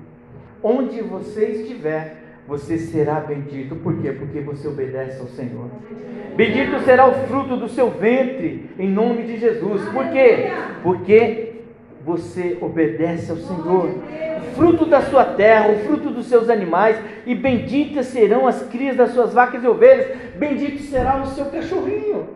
onde 0.63 1.01
você 1.01 1.45
estiver 1.45 2.24
você 2.47 2.77
será 2.77 3.15
bendito. 3.15 3.75
Por 3.75 3.99
quê? 4.01 4.11
Porque 4.11 4.39
você 4.39 4.67
obedece 4.67 5.19
ao 5.19 5.27
Senhor. 5.27 5.69
Bendito 6.35 6.79
será 6.81 7.07
o 7.07 7.27
fruto 7.27 7.55
do 7.55 7.67
seu 7.67 7.89
ventre, 7.89 8.69
em 8.77 8.89
nome 8.89 9.23
de 9.23 9.37
Jesus. 9.37 9.87
Por 9.89 10.09
quê? 10.09 10.51
Porque 10.83 11.53
você 12.05 12.57
obedece 12.61 13.31
ao 13.31 13.37
Senhor. 13.37 13.89
O 13.89 14.55
fruto 14.55 14.85
da 14.85 15.01
sua 15.01 15.25
terra, 15.25 15.69
o 15.69 15.79
fruto 15.79 16.11
dos 16.11 16.27
seus 16.27 16.49
animais, 16.49 16.97
e 17.25 17.33
benditas 17.33 18.07
serão 18.07 18.47
as 18.47 18.61
crias 18.67 18.95
das 18.95 19.11
suas 19.11 19.33
vacas 19.33 19.63
e 19.63 19.67
ovelhas. 19.67 20.07
Bendito 20.35 20.83
será 20.83 21.21
o 21.21 21.27
seu 21.27 21.45
cachorrinho. 21.45 22.27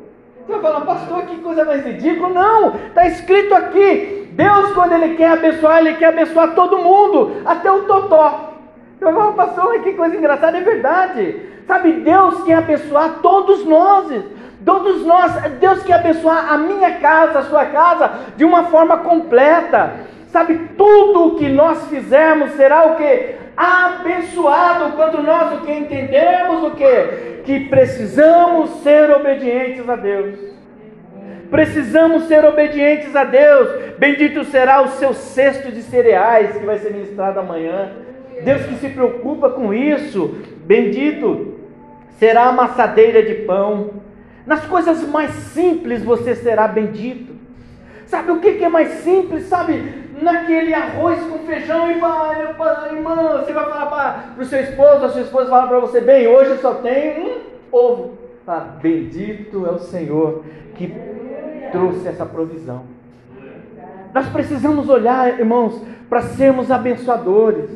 Você 0.45 0.53
vai 0.53 0.61
falar, 0.61 0.81
pastor, 0.81 1.23
que 1.27 1.35
coisa 1.37 1.63
mais 1.63 1.85
ridícula. 1.85 2.29
Não, 2.29 2.75
está 2.87 3.05
escrito 3.05 3.53
aqui. 3.53 4.27
Deus, 4.31 4.71
quando 4.73 4.93
Ele 4.93 5.15
quer 5.15 5.31
abençoar, 5.31 5.79
Ele 5.79 5.93
quer 5.93 6.07
abençoar 6.07 6.55
todo 6.55 6.79
mundo, 6.79 7.41
até 7.45 7.71
o 7.71 7.83
totó. 7.83 8.58
Eu 9.01 9.13
falo, 9.13 9.33
pastor, 9.33 9.81
que 9.81 9.93
coisa 9.93 10.15
engraçada, 10.15 10.57
é 10.57 10.62
verdade. 10.62 11.41
Sabe, 11.65 11.93
Deus 11.93 12.43
quer 12.43 12.55
abençoar 12.55 13.19
todos 13.21 13.65
nós. 13.65 14.23
Todos 14.65 15.05
nós, 15.05 15.31
Deus 15.59 15.83
quer 15.83 15.93
abençoar 15.93 16.51
a 16.51 16.57
minha 16.57 16.99
casa, 16.99 17.39
a 17.39 17.43
sua 17.43 17.65
casa, 17.65 18.12
de 18.35 18.43
uma 18.43 18.65
forma 18.65 18.97
completa. 18.97 19.93
Sabe, 20.27 20.69
tudo 20.77 21.27
o 21.27 21.35
que 21.38 21.47
nós 21.47 21.88
fizermos 21.88 22.51
será 22.51 22.88
o 22.88 22.95
que? 22.95 23.35
Abençoado 23.55 24.93
quando 24.95 25.23
nós 25.23 25.53
o 25.53 25.65
que 25.65 25.71
entendemos 25.71 26.63
o 26.63 26.71
que? 26.71 27.41
Que 27.45 27.62
precisamos 27.69 28.69
ser 28.81 29.09
obedientes 29.12 29.88
a 29.89 29.95
Deus. 29.95 30.38
Precisamos 31.49 32.23
ser 32.23 32.45
obedientes 32.45 33.15
a 33.15 33.23
Deus. 33.23 33.95
Bendito 33.97 34.43
será 34.45 34.81
o 34.81 34.89
seu 34.89 35.13
cesto 35.13 35.71
de 35.71 35.81
cereais 35.83 36.57
que 36.57 36.65
vai 36.65 36.77
ser 36.77 36.91
ministrado 36.91 37.39
amanhã. 37.39 37.91
Deus 38.43 38.65
que 38.65 38.75
se 38.75 38.89
preocupa 38.89 39.49
com 39.49 39.73
isso. 39.73 40.36
Bendito 40.65 41.56
será 42.17 42.43
a 42.43 42.49
amassadeira 42.49 43.23
de 43.23 43.45
pão. 43.45 43.91
Nas 44.45 44.65
coisas 44.65 45.08
mais 45.08 45.32
simples 45.32 46.04
você 46.04 46.36
será 46.36 46.67
bendito. 46.67 47.34
Sabe 48.06 48.32
o 48.32 48.39
que 48.39 48.63
é 48.63 48.69
mais 48.69 48.89
simples? 49.04 49.45
Sabe, 49.45 49.84
naquele 50.21 50.73
arroz 50.73 51.19
com 51.23 51.39
feijão 51.39 51.91
e 51.91 51.99
vai, 51.99 52.41
irmã, 52.91 53.43
você 53.43 53.54
vai 53.54 53.65
falar 53.65 53.86
para 54.34 54.41
o 54.41 54.45
seu 54.45 54.62
esposo, 54.62 55.06
a 55.06 55.10
sua 55.10 55.21
esposa 55.21 55.49
fala 55.49 55.67
para 55.67 55.80
você, 55.80 56.02
bem, 56.02 56.28
hoje 56.28 56.58
só 56.60 56.75
tem 56.75 57.23
um 57.23 57.38
ovo. 57.71 58.17
Ah, 58.47 58.78
bendito 58.82 59.65
é 59.67 59.69
o 59.69 59.78
Senhor 59.78 60.43
que 60.73 60.91
trouxe 61.71 62.08
essa 62.08 62.25
provisão. 62.25 62.84
Nós 64.12 64.28
precisamos 64.30 64.89
olhar, 64.89 65.39
irmãos, 65.39 65.80
para 66.10 66.21
sermos 66.21 66.71
abençoadores. 66.71 67.69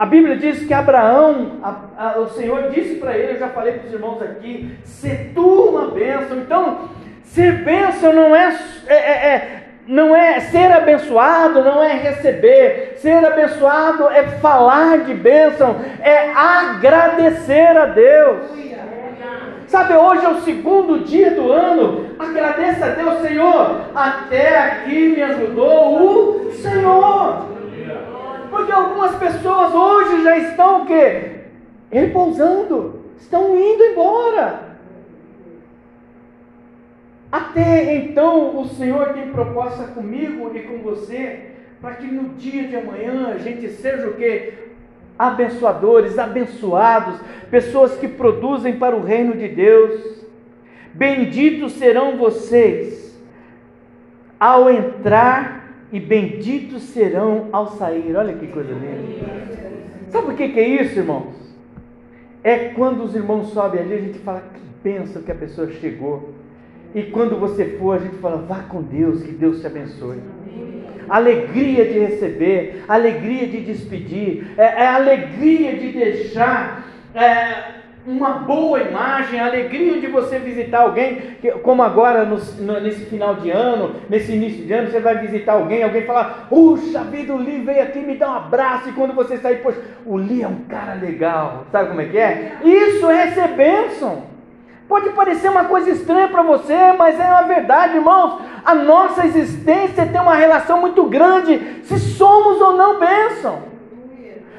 A 0.00 0.06
Bíblia 0.06 0.34
diz 0.34 0.64
que 0.64 0.72
Abraão, 0.72 1.58
a, 1.62 1.74
a, 1.98 2.18
o 2.20 2.28
Senhor 2.30 2.70
disse 2.70 2.94
para 2.94 3.18
ele, 3.18 3.34
eu 3.34 3.38
já 3.38 3.48
falei 3.48 3.74
para 3.74 3.86
os 3.86 3.92
irmãos 3.92 4.22
aqui, 4.22 4.74
ser 4.82 5.32
tu 5.34 5.46
uma 5.46 5.88
bênção. 5.88 6.38
Então, 6.38 6.88
ser 7.22 7.62
bênção 7.62 8.10
não 8.10 8.34
é, 8.34 8.58
é, 8.86 8.94
é, 8.94 9.26
é, 9.26 9.62
não 9.86 10.16
é 10.16 10.40
ser 10.40 10.72
abençoado, 10.72 11.62
não 11.62 11.84
é 11.84 11.92
receber. 11.92 12.94
Ser 12.96 13.22
abençoado 13.22 14.08
é 14.08 14.22
falar 14.38 15.00
de 15.00 15.12
bênção, 15.12 15.76
é 16.00 16.30
agradecer 16.30 17.76
a 17.76 17.84
Deus. 17.84 18.38
Sabe, 19.66 19.92
hoje 19.92 20.24
é 20.24 20.28
o 20.30 20.40
segundo 20.40 21.04
dia 21.04 21.32
do 21.32 21.52
ano. 21.52 22.06
Agradeça 22.18 22.86
a 22.86 22.88
Deus, 22.88 23.20
Senhor. 23.20 23.82
Até 23.94 24.58
aqui 24.60 25.10
me 25.10 25.22
ajudou 25.22 26.46
o 26.46 26.52
Senhor. 26.52 27.59
Porque 28.50 28.72
algumas 28.72 29.14
pessoas 29.16 29.72
hoje 29.72 30.24
já 30.24 30.36
estão 30.38 30.82
o 30.82 30.86
quê? 30.86 31.30
Repousando, 31.90 33.00
estão 33.18 33.56
indo 33.56 33.84
embora. 33.84 34.70
Até 37.30 37.94
então 37.94 38.60
o 38.60 38.66
Senhor 38.68 39.12
tem 39.12 39.28
proposta 39.28 39.84
comigo 39.84 40.50
e 40.54 40.60
com 40.60 40.78
você, 40.78 41.52
para 41.80 41.94
que 41.94 42.06
no 42.06 42.30
dia 42.30 42.66
de 42.66 42.76
amanhã 42.76 43.28
a 43.28 43.38
gente 43.38 43.68
seja 43.68 44.08
o 44.08 44.14
quê? 44.14 44.54
Abençoadores, 45.16 46.18
abençoados, 46.18 47.20
pessoas 47.50 47.96
que 47.96 48.08
produzem 48.08 48.76
para 48.76 48.96
o 48.96 49.04
reino 49.04 49.36
de 49.36 49.46
Deus. 49.46 50.24
Benditos 50.92 51.74
serão 51.74 52.16
vocês 52.16 53.16
ao 54.40 54.68
entrar 54.70 55.59
e 55.92 55.98
benditos 55.98 56.82
serão 56.82 57.48
ao 57.52 57.72
sair. 57.72 58.14
Olha 58.16 58.34
que 58.34 58.46
coisa 58.46 58.72
linda. 58.72 59.30
Sabe 60.08 60.32
o 60.32 60.36
que 60.36 60.42
é 60.42 60.68
isso, 60.82 60.98
irmãos? 60.98 61.34
É 62.42 62.70
quando 62.70 63.04
os 63.04 63.14
irmãos 63.14 63.48
sobem 63.52 63.80
ali, 63.80 63.94
a 63.94 64.00
gente 64.00 64.18
fala 64.20 64.42
que 64.54 64.60
benção 64.82 65.22
que 65.22 65.32
a 65.32 65.34
pessoa 65.34 65.70
chegou. 65.72 66.30
E 66.94 67.04
quando 67.04 67.38
você 67.38 67.76
for, 67.78 67.96
a 67.96 67.98
gente 67.98 68.16
fala, 68.16 68.38
vá 68.38 68.62
com 68.62 68.82
Deus, 68.82 69.22
que 69.22 69.32
Deus 69.32 69.60
te 69.60 69.66
abençoe. 69.66 70.18
Alegria 71.08 71.84
de 71.84 71.98
receber, 71.98 72.84
alegria 72.88 73.46
de 73.46 73.60
despedir, 73.60 74.46
é, 74.56 74.82
é 74.82 74.86
alegria 74.86 75.76
de 75.76 75.92
deixar. 75.92 76.86
É, 77.14 77.79
uma 78.10 78.30
boa 78.30 78.80
imagem, 78.80 79.38
a 79.38 79.46
alegria 79.46 80.00
de 80.00 80.08
você 80.08 80.38
visitar 80.38 80.80
alguém, 80.80 81.36
como 81.62 81.82
agora 81.82 82.24
no, 82.24 82.36
no, 82.36 82.80
nesse 82.80 83.04
final 83.06 83.36
de 83.36 83.50
ano, 83.50 83.94
nesse 84.08 84.32
início 84.32 84.66
de 84.66 84.72
ano, 84.72 84.90
você 84.90 84.98
vai 84.98 85.18
visitar 85.18 85.52
alguém, 85.52 85.82
alguém 85.82 86.02
fala, 86.02 86.46
puxa 86.48 87.04
vida, 87.04 87.32
o 87.32 87.38
Li 87.38 87.60
veio 87.60 87.82
aqui 87.82 88.00
me 88.00 88.16
dar 88.16 88.30
um 88.30 88.34
abraço, 88.34 88.88
e 88.88 88.92
quando 88.92 89.14
você 89.14 89.36
sair, 89.36 89.62
poxa, 89.62 89.80
o 90.04 90.18
Li 90.18 90.42
é 90.42 90.48
um 90.48 90.64
cara 90.64 90.94
legal, 90.94 91.66
sabe 91.70 91.90
como 91.90 92.00
é 92.00 92.06
que 92.06 92.18
é? 92.18 92.56
Isso 92.64 93.08
é 93.08 93.28
ser 93.28 93.48
bênção. 93.48 94.30
Pode 94.88 95.10
parecer 95.10 95.48
uma 95.48 95.66
coisa 95.66 95.90
estranha 95.90 96.26
para 96.26 96.42
você, 96.42 96.92
mas 96.98 97.18
é 97.20 97.24
uma 97.24 97.42
verdade, 97.42 97.94
irmãos. 97.94 98.40
A 98.64 98.74
nossa 98.74 99.24
existência 99.24 100.04
tem 100.04 100.20
uma 100.20 100.34
relação 100.34 100.80
muito 100.80 101.04
grande 101.04 101.80
se 101.84 101.96
somos 101.96 102.60
ou 102.60 102.76
não 102.76 102.98
bênção. 102.98 103.69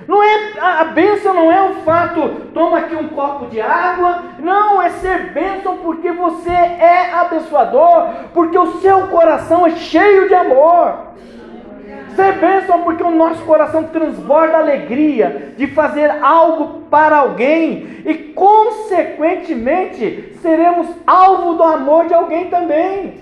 Não 0.07 0.23
é 0.23 0.53
a 0.59 0.83
bênção 0.85 1.33
não 1.33 1.51
é 1.51 1.61
o 1.61 1.75
fato, 1.81 2.47
toma 2.53 2.79
aqui 2.79 2.95
um 2.95 3.09
copo 3.09 3.45
de 3.47 3.61
água. 3.61 4.23
Não, 4.39 4.81
é 4.81 4.89
ser 4.89 5.31
bênção 5.31 5.77
porque 5.77 6.11
você 6.11 6.51
é 6.51 7.11
abençoador, 7.13 8.07
porque 8.33 8.57
o 8.57 8.79
seu 8.79 9.07
coração 9.07 9.65
é 9.65 9.71
cheio 9.71 10.27
de 10.27 10.33
amor. 10.33 11.11
Ser 12.15 12.33
bênção 12.33 12.81
porque 12.81 13.03
o 13.03 13.11
nosso 13.11 13.43
coração 13.43 13.83
transborda 13.85 14.57
alegria 14.57 15.53
de 15.57 15.67
fazer 15.67 16.11
algo 16.21 16.81
para 16.89 17.17
alguém 17.17 18.01
e, 18.05 18.13
consequentemente, 18.35 20.33
seremos 20.41 20.87
alvo 21.07 21.53
do 21.53 21.63
amor 21.63 22.07
de 22.07 22.13
alguém 22.13 22.49
também. 22.49 23.13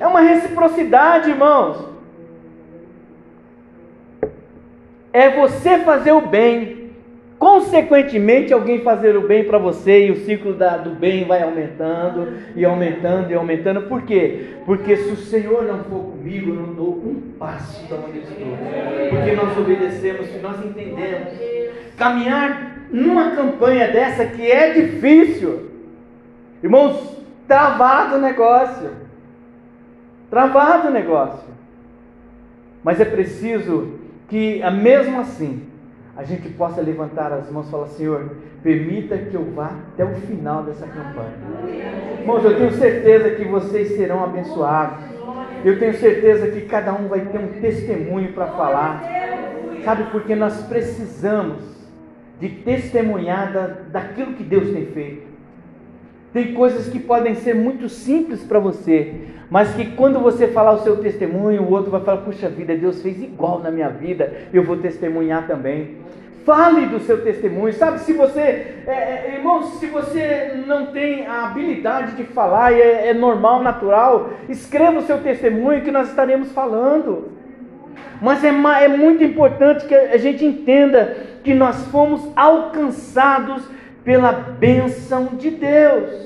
É 0.00 0.06
uma 0.06 0.20
reciprocidade, 0.20 1.30
irmãos. 1.30 1.91
É 5.12 5.30
você 5.30 5.78
fazer 5.78 6.12
o 6.12 6.26
bem, 6.26 6.90
consequentemente 7.38 8.52
alguém 8.52 8.80
fazer 8.80 9.16
o 9.16 9.26
bem 9.26 9.44
para 9.44 9.58
você 9.58 10.06
e 10.06 10.10
o 10.10 10.24
ciclo 10.24 10.54
da, 10.54 10.76
do 10.76 10.90
bem 10.90 11.24
vai 11.24 11.42
aumentando 11.42 12.32
e 12.56 12.64
aumentando 12.64 13.30
e 13.30 13.34
aumentando. 13.34 13.82
Por 13.82 14.02
quê? 14.02 14.54
Porque 14.64 14.96
se 14.96 15.10
o 15.10 15.16
Senhor 15.16 15.64
não 15.64 15.84
for 15.84 16.12
comigo, 16.12 16.50
eu 16.50 16.54
não 16.54 16.74
dou 16.74 16.94
um 16.94 17.32
passo 17.38 17.86
da 17.88 17.96
onde 17.96 18.20
estou. 18.20 18.46
Porque 19.10 19.32
nós 19.32 19.58
obedecemos, 19.58 20.28
nós 20.40 20.64
entendemos. 20.64 21.28
Caminhar 21.96 22.78
numa 22.90 23.32
campanha 23.32 23.88
dessa 23.88 24.24
que 24.24 24.50
é 24.50 24.72
difícil, 24.72 25.70
irmãos, 26.62 27.18
travado 27.46 28.16
o 28.16 28.20
negócio. 28.20 28.90
Travado 30.30 30.88
o 30.88 30.90
negócio. 30.90 31.52
Mas 32.82 33.00
é 33.00 33.04
preciso 33.04 34.01
que 34.28 34.62
mesmo 34.70 35.20
assim 35.20 35.62
a 36.16 36.24
gente 36.24 36.48
possa 36.50 36.80
levantar 36.80 37.32
as 37.32 37.50
mãos 37.50 37.68
e 37.68 37.70
falar: 37.70 37.86
Senhor, 37.88 38.30
permita 38.62 39.16
que 39.16 39.34
eu 39.34 39.44
vá 39.52 39.72
até 39.92 40.04
o 40.04 40.14
final 40.14 40.62
dessa 40.62 40.86
campanha. 40.86 41.34
Irmãos, 42.20 42.44
eu 42.44 42.56
tenho 42.56 42.72
certeza 42.72 43.30
que 43.30 43.44
vocês 43.44 43.96
serão 43.96 44.22
abençoados. 44.22 45.04
Eu 45.64 45.78
tenho 45.78 45.94
certeza 45.94 46.48
que 46.48 46.62
cada 46.62 46.92
um 46.92 47.08
vai 47.08 47.20
ter 47.20 47.38
um 47.38 47.60
testemunho 47.60 48.32
para 48.32 48.46
falar. 48.48 49.02
Sabe, 49.84 50.04
porque 50.10 50.34
nós 50.34 50.62
precisamos 50.62 51.62
de 52.40 52.48
testemunhar 52.48 53.52
da, 53.52 53.66
daquilo 53.66 54.34
que 54.34 54.42
Deus 54.42 54.70
tem 54.70 54.86
feito. 54.86 55.31
Tem 56.32 56.54
coisas 56.54 56.88
que 56.88 56.98
podem 56.98 57.34
ser 57.34 57.54
muito 57.54 57.88
simples 57.88 58.42
para 58.42 58.58
você, 58.58 59.14
mas 59.50 59.74
que 59.74 59.84
quando 59.92 60.18
você 60.18 60.48
falar 60.48 60.72
o 60.72 60.82
seu 60.82 60.96
testemunho, 60.96 61.62
o 61.62 61.70
outro 61.70 61.90
vai 61.90 62.00
falar: 62.00 62.22
puxa 62.22 62.48
vida, 62.48 62.74
Deus 62.74 63.02
fez 63.02 63.22
igual 63.22 63.58
na 63.58 63.70
minha 63.70 63.90
vida, 63.90 64.32
eu 64.52 64.64
vou 64.64 64.78
testemunhar 64.78 65.46
também. 65.46 66.00
Fale 66.44 66.86
do 66.86 66.98
seu 67.00 67.22
testemunho, 67.22 67.72
sabe? 67.74 68.00
Se 68.00 68.14
você, 68.14 68.40
é, 68.40 68.82
é, 68.86 69.34
irmãos, 69.36 69.78
se 69.78 69.86
você 69.86 70.64
não 70.66 70.86
tem 70.86 71.24
a 71.26 71.44
habilidade 71.44 72.16
de 72.16 72.24
falar, 72.24 72.72
é, 72.72 73.08
é 73.08 73.14
normal, 73.14 73.62
natural, 73.62 74.30
escreva 74.48 74.98
o 74.98 75.02
seu 75.02 75.18
testemunho 75.18 75.82
que 75.82 75.92
nós 75.92 76.08
estaremos 76.08 76.50
falando. 76.50 77.30
Mas 78.20 78.42
é, 78.42 78.48
é 78.48 78.88
muito 78.88 79.22
importante 79.22 79.86
que 79.86 79.94
a 79.94 80.16
gente 80.16 80.44
entenda 80.44 81.16
que 81.44 81.54
nós 81.54 81.86
fomos 81.88 82.28
alcançados 82.34 83.62
pela 84.04 84.32
bênção 84.32 85.26
de 85.38 85.50
Deus. 85.50 86.22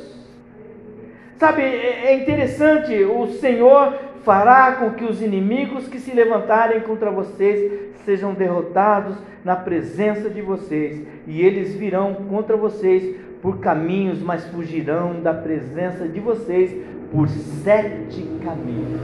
Sabe, 1.39 1.63
é, 1.63 2.07
é 2.07 2.23
interessante, 2.23 2.95
o 3.05 3.27
Senhor 3.33 3.95
fará 4.25 4.73
com 4.73 4.91
que 4.91 5.05
os 5.05 5.21
inimigos 5.23 5.87
que 5.87 6.01
se 6.01 6.13
levantarem 6.15 6.81
contra 6.81 7.11
vocês 7.11 7.73
sejam 8.05 8.35
derrotados 8.35 9.17
na 9.45 9.55
presença 9.55 10.31
de 10.31 10.41
vocês, 10.41 11.07
e 11.27 11.43
eles 11.43 11.75
virão 11.75 12.15
contra 12.29 12.57
vocês 12.57 13.17
por 13.43 13.59
caminhos, 13.59 14.21
mas 14.21 14.47
fugirão 14.47 15.21
da 15.21 15.35
presença 15.35 16.09
de 16.09 16.19
vocês 16.19 16.75
por 17.13 17.29
sete 17.29 18.27
caminhos. 18.45 19.01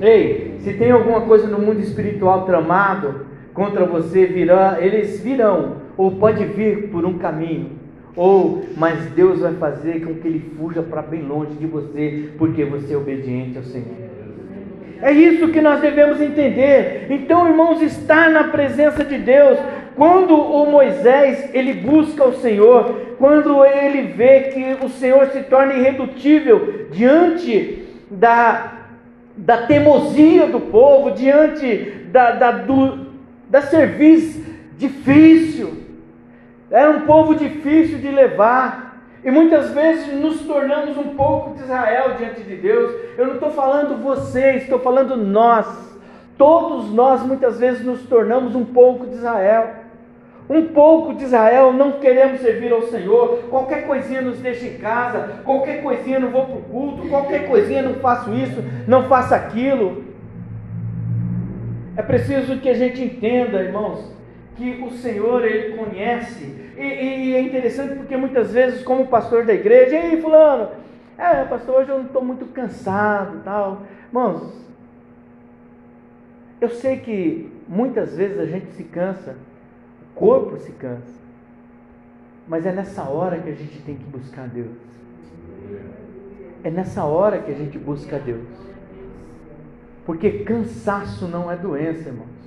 Ei, 0.00 0.56
se 0.60 0.72
tem 0.74 0.90
alguma 0.90 1.22
coisa 1.22 1.46
no 1.46 1.58
mundo 1.58 1.80
espiritual 1.80 2.46
tramado 2.46 3.26
contra 3.52 3.84
você, 3.84 4.26
virá, 4.26 4.78
eles 4.80 5.20
virão, 5.20 5.81
ou 5.96 6.12
pode 6.12 6.44
vir 6.44 6.88
por 6.90 7.04
um 7.04 7.18
caminho, 7.18 7.70
ou, 8.14 8.64
mas 8.76 8.98
Deus 9.12 9.40
vai 9.40 9.54
fazer 9.54 10.04
com 10.04 10.14
que 10.14 10.28
ele 10.28 10.52
fuja 10.56 10.82
para 10.82 11.02
bem 11.02 11.22
longe 11.22 11.54
de 11.54 11.66
você, 11.66 12.30
porque 12.36 12.64
você 12.64 12.92
é 12.92 12.96
obediente 12.96 13.56
ao 13.56 13.64
Senhor. 13.64 14.02
É 15.00 15.10
isso 15.10 15.48
que 15.48 15.60
nós 15.60 15.80
devemos 15.80 16.20
entender. 16.20 17.08
Então, 17.10 17.48
irmãos, 17.48 17.82
estar 17.82 18.30
na 18.30 18.44
presença 18.44 19.04
de 19.04 19.18
Deus, 19.18 19.58
quando 19.96 20.34
o 20.34 20.70
Moisés 20.70 21.50
ele 21.52 21.74
busca 21.74 22.24
o 22.24 22.34
Senhor, 22.34 23.14
quando 23.18 23.64
ele 23.64 24.02
vê 24.12 24.40
que 24.42 24.84
o 24.84 24.88
Senhor 24.88 25.26
se 25.28 25.40
torna 25.42 25.74
irredutível 25.74 26.86
diante 26.92 27.82
da, 28.10 28.74
da 29.36 29.66
teimosia 29.66 30.46
do 30.46 30.60
povo, 30.60 31.10
diante 31.10 31.92
da, 32.12 32.30
da, 32.30 32.52
do, 32.52 33.06
da 33.50 33.62
serviço 33.62 34.40
difícil, 34.78 35.81
era 36.72 36.90
um 36.90 37.02
povo 37.02 37.34
difícil 37.34 37.98
de 37.98 38.08
levar. 38.08 38.92
E 39.22 39.30
muitas 39.30 39.70
vezes 39.70 40.12
nos 40.20 40.40
tornamos 40.40 40.96
um 40.96 41.14
pouco 41.14 41.54
de 41.54 41.62
Israel 41.62 42.14
diante 42.18 42.42
de 42.42 42.56
Deus. 42.56 42.92
Eu 43.16 43.26
não 43.26 43.34
estou 43.34 43.50
falando 43.50 44.02
vocês, 44.02 44.62
estou 44.62 44.80
falando 44.80 45.16
nós. 45.16 45.66
Todos 46.36 46.90
nós 46.92 47.22
muitas 47.22 47.60
vezes 47.60 47.84
nos 47.84 48.02
tornamos 48.02 48.56
um 48.56 48.64
pouco 48.64 49.06
de 49.06 49.14
Israel. 49.14 49.74
Um 50.50 50.66
pouco 50.68 51.14
de 51.14 51.24
Israel, 51.24 51.72
não 51.72 51.92
queremos 51.92 52.40
servir 52.40 52.72
ao 52.72 52.82
Senhor. 52.82 53.44
Qualquer 53.48 53.86
coisinha 53.86 54.20
nos 54.20 54.38
deixa 54.38 54.66
em 54.66 54.78
casa, 54.78 55.40
qualquer 55.44 55.82
coisinha 55.82 56.18
não 56.18 56.30
vou 56.30 56.46
para 56.46 56.56
o 56.56 56.62
culto, 56.62 57.08
qualquer 57.08 57.48
coisinha 57.48 57.82
não 57.82 57.94
faço 57.94 58.34
isso, 58.34 58.62
não 58.88 59.04
faço 59.04 59.34
aquilo. 59.34 60.04
É 61.96 62.02
preciso 62.02 62.58
que 62.58 62.68
a 62.68 62.74
gente 62.74 63.02
entenda, 63.02 63.62
irmãos, 63.62 64.12
que 64.56 64.82
o 64.82 64.90
Senhor 64.90 65.44
ele 65.44 65.76
conhece 65.76 66.61
e, 66.76 66.82
e, 66.82 67.34
é 67.34 67.40
interessante 67.40 67.96
porque 67.96 68.16
muitas 68.16 68.52
vezes, 68.52 68.82
como 68.82 69.06
pastor 69.08 69.44
da 69.44 69.52
igreja, 69.52 69.96
ei, 69.96 70.20
fulano, 70.20 70.70
é, 71.18 71.44
pastor, 71.44 71.76
hoje 71.76 71.90
eu 71.90 71.98
não 71.98 72.06
estou 72.06 72.24
muito 72.24 72.46
cansado 72.46 73.40
tal. 73.44 73.82
Irmãos, 74.08 74.52
eu 76.60 76.68
sei 76.68 76.98
que 76.98 77.52
muitas 77.68 78.16
vezes 78.16 78.38
a 78.38 78.46
gente 78.46 78.72
se 78.72 78.84
cansa, 78.84 79.36
o 80.02 80.18
corpo 80.18 80.56
se 80.58 80.72
cansa, 80.72 81.20
mas 82.46 82.64
é 82.64 82.72
nessa 82.72 83.02
hora 83.02 83.38
que 83.38 83.50
a 83.50 83.54
gente 83.54 83.82
tem 83.82 83.96
que 83.96 84.04
buscar 84.04 84.48
Deus. 84.48 84.76
É 86.64 86.70
nessa 86.70 87.04
hora 87.04 87.38
que 87.40 87.50
a 87.50 87.54
gente 87.54 87.78
busca 87.78 88.18
Deus. 88.18 88.46
Porque 90.04 90.44
cansaço 90.44 91.26
não 91.26 91.50
é 91.50 91.56
doença, 91.56 92.08
irmãos. 92.08 92.41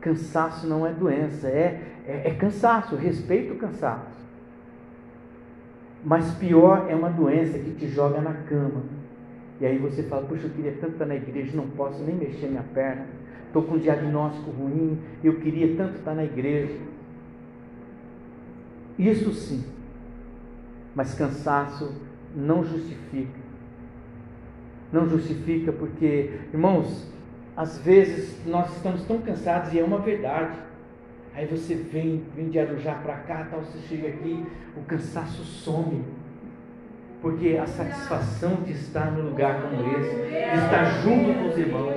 Cansaço 0.00 0.66
não 0.66 0.86
é 0.86 0.92
doença, 0.92 1.48
é, 1.48 1.82
é, 2.06 2.28
é 2.28 2.34
cansaço, 2.34 2.96
respeito 2.96 3.54
o 3.54 3.58
cansaço. 3.58 4.18
Mas 6.04 6.30
pior 6.34 6.86
é 6.88 6.94
uma 6.94 7.10
doença 7.10 7.58
que 7.58 7.72
te 7.72 7.88
joga 7.88 8.20
na 8.20 8.32
cama. 8.32 8.82
E 9.60 9.66
aí 9.66 9.76
você 9.78 10.04
fala, 10.04 10.24
puxa, 10.26 10.46
eu 10.46 10.50
queria 10.50 10.72
tanto 10.72 10.92
estar 10.92 11.06
na 11.06 11.16
igreja, 11.16 11.56
não 11.56 11.68
posso 11.70 12.02
nem 12.04 12.14
mexer 12.14 12.46
minha 12.46 12.62
perna. 12.62 13.06
Estou 13.46 13.62
com 13.62 13.74
um 13.74 13.78
diagnóstico 13.78 14.50
ruim, 14.50 14.98
eu 15.24 15.36
queria 15.40 15.74
tanto 15.76 15.96
estar 15.98 16.14
na 16.14 16.24
igreja. 16.24 16.78
Isso 18.98 19.32
sim. 19.32 19.64
Mas 20.94 21.14
cansaço 21.14 21.92
não 22.34 22.64
justifica. 22.64 23.40
Não 24.92 25.08
justifica 25.08 25.72
porque, 25.72 26.30
irmãos, 26.52 27.10
às 27.58 27.76
vezes 27.76 28.36
nós 28.46 28.70
estamos 28.76 29.02
tão 29.02 29.18
cansados 29.18 29.72
e 29.72 29.80
é 29.80 29.82
uma 29.82 29.98
verdade. 29.98 30.56
Aí 31.34 31.44
você 31.44 31.74
vem, 31.74 32.22
vem 32.36 32.50
de 32.50 32.56
Arujá 32.56 32.94
para 32.94 33.16
cá, 33.16 33.48
tal, 33.50 33.62
você 33.62 33.80
chega 33.88 34.06
aqui, 34.06 34.46
o 34.76 34.82
cansaço 34.82 35.42
some. 35.42 36.04
Porque 37.20 37.58
a 37.60 37.66
satisfação 37.66 38.62
de 38.64 38.74
estar 38.74 39.10
no 39.10 39.22
lugar 39.22 39.60
como 39.60 39.74
esse, 39.98 40.14
de 40.14 40.64
estar 40.64 40.84
junto 41.02 41.34
com 41.36 41.48
os 41.48 41.58
irmãos. 41.58 41.94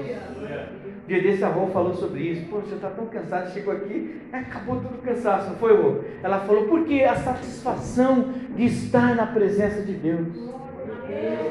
Dia 1.08 1.22
desse 1.22 1.44
a 1.44 1.50
Rô 1.50 1.68
falou 1.68 1.94
sobre 1.94 2.22
isso. 2.22 2.50
Pô, 2.50 2.62
você 2.62 2.74
está 2.74 2.90
tão 2.90 3.06
cansado, 3.06 3.54
chegou 3.54 3.76
aqui, 3.76 4.20
acabou 4.34 4.78
todo 4.78 4.96
o 4.96 5.02
cansaço, 5.04 5.50
não 5.50 5.58
foi, 5.58 5.80
Rô? 5.80 6.00
Ela 6.24 6.40
falou, 6.40 6.66
porque 6.66 7.04
a 7.04 7.16
satisfação 7.18 8.34
de 8.56 8.66
estar 8.66 9.16
na 9.16 9.28
presença 9.28 9.84
de 9.84 9.94
Deus. 9.94 10.51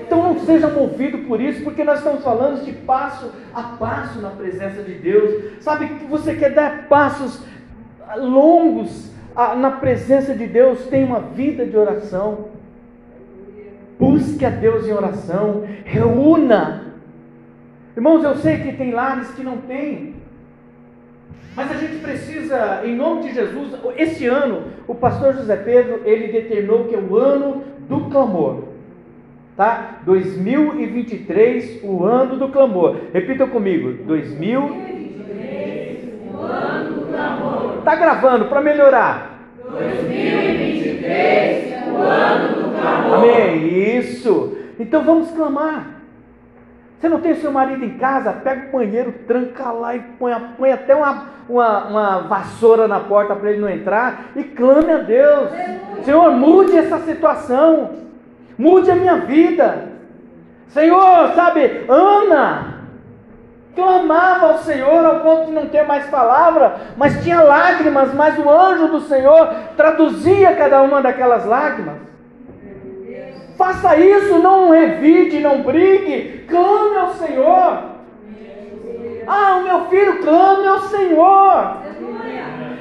Então 0.06 0.22
não 0.22 0.38
seja 0.40 0.68
movido 0.68 1.18
por 1.18 1.40
isso, 1.40 1.62
porque 1.62 1.84
nós 1.84 1.98
estamos 1.98 2.24
falando 2.24 2.64
de 2.64 2.72
passo 2.72 3.30
a 3.54 3.62
passo 3.62 4.20
na 4.20 4.30
presença 4.30 4.82
de 4.82 4.94
Deus. 4.94 5.62
Sabe 5.62 5.86
que 5.86 6.04
você 6.06 6.34
quer 6.34 6.52
dar 6.52 6.88
passos 6.88 7.44
longos 8.16 9.10
na 9.56 9.70
presença 9.70 10.34
de 10.34 10.46
Deus, 10.46 10.86
tem 10.86 11.04
uma 11.04 11.20
vida 11.20 11.64
de 11.64 11.76
oração. 11.76 12.48
Busque 13.98 14.44
a 14.44 14.50
Deus 14.50 14.86
em 14.86 14.92
oração, 14.92 15.64
reúna. 15.84 16.94
Irmãos, 17.96 18.24
eu 18.24 18.34
sei 18.36 18.58
que 18.58 18.72
tem 18.72 18.92
lares 18.92 19.30
que 19.32 19.42
não 19.42 19.58
tem. 19.58 20.14
Mas 21.54 21.70
a 21.70 21.74
gente 21.74 21.96
precisa, 21.96 22.80
em 22.84 22.96
nome 22.96 23.22
de 23.24 23.34
Jesus, 23.34 23.72
esse 23.96 24.26
ano, 24.26 24.64
o 24.86 24.94
pastor 24.94 25.34
José 25.34 25.56
Pedro, 25.56 26.00
ele 26.04 26.32
determinou 26.32 26.86
que 26.86 26.94
é 26.94 26.98
o 26.98 27.16
ano 27.16 27.62
do 27.88 28.08
clamor. 28.08 28.69
Tá? 29.60 30.00
2023, 30.06 31.84
o 31.84 32.02
ano 32.02 32.38
do 32.38 32.48
clamor. 32.48 32.96
Repita 33.12 33.46
comigo. 33.46 33.92
2023, 34.04 36.32
o 36.32 36.38
ano 36.38 36.94
do 36.94 37.02
clamor. 37.08 37.82
Tá 37.84 37.94
gravando 37.94 38.46
para 38.46 38.62
melhorar. 38.62 39.38
2023, 39.68 41.74
o 41.88 41.96
ano 41.98 42.54
do 42.54 42.70
clamor. 42.70 43.18
Amém. 43.18 43.98
Isso. 43.98 44.56
Então 44.78 45.04
vamos 45.04 45.30
clamar. 45.30 46.00
Você 46.98 47.10
não 47.10 47.20
tem 47.20 47.32
o 47.32 47.36
seu 47.36 47.52
marido 47.52 47.84
em 47.84 47.98
casa? 47.98 48.32
Pega 48.32 48.68
o 48.68 48.72
banheiro, 48.78 49.12
tranca 49.26 49.70
lá 49.72 49.94
e 49.94 50.00
põe, 50.18 50.32
põe 50.56 50.72
até 50.72 50.94
uma, 50.94 51.26
uma, 51.46 51.84
uma 51.84 52.20
vassoura 52.20 52.88
na 52.88 53.00
porta 53.00 53.36
para 53.36 53.50
ele 53.50 53.60
não 53.60 53.68
entrar 53.68 54.30
e 54.36 54.42
clame 54.42 54.90
a 54.90 55.02
Deus. 55.02 55.50
Senhor, 56.02 56.32
mude 56.32 56.78
essa 56.78 56.98
situação. 57.00 58.08
Mude 58.60 58.90
a 58.90 58.94
minha 58.94 59.16
vida. 59.16 59.88
Senhor, 60.68 61.32
sabe, 61.34 61.86
Ana 61.88 62.80
clamava 63.74 64.48
ao 64.48 64.58
Senhor 64.58 65.02
ao 65.02 65.20
ponto 65.20 65.46
de 65.46 65.52
não 65.52 65.66
ter 65.66 65.84
mais 65.84 66.04
palavra, 66.08 66.76
mas 66.94 67.22
tinha 67.22 67.40
lágrimas, 67.40 68.12
mas 68.12 68.38
o 68.38 68.50
anjo 68.50 68.88
do 68.88 69.00
Senhor 69.00 69.48
traduzia 69.78 70.54
cada 70.56 70.82
uma 70.82 71.00
daquelas 71.00 71.46
lágrimas. 71.46 71.96
Faça 73.56 73.96
isso, 73.96 74.38
não 74.40 74.70
revide, 74.70 75.40
não 75.40 75.62
brigue, 75.62 76.44
clame 76.46 76.96
ao 76.98 77.14
Senhor. 77.14 77.78
Ah, 79.26 79.56
o 79.56 79.62
meu 79.62 79.86
filho 79.86 80.18
clame 80.22 80.66
ao 80.66 80.80
Senhor. 80.80 81.76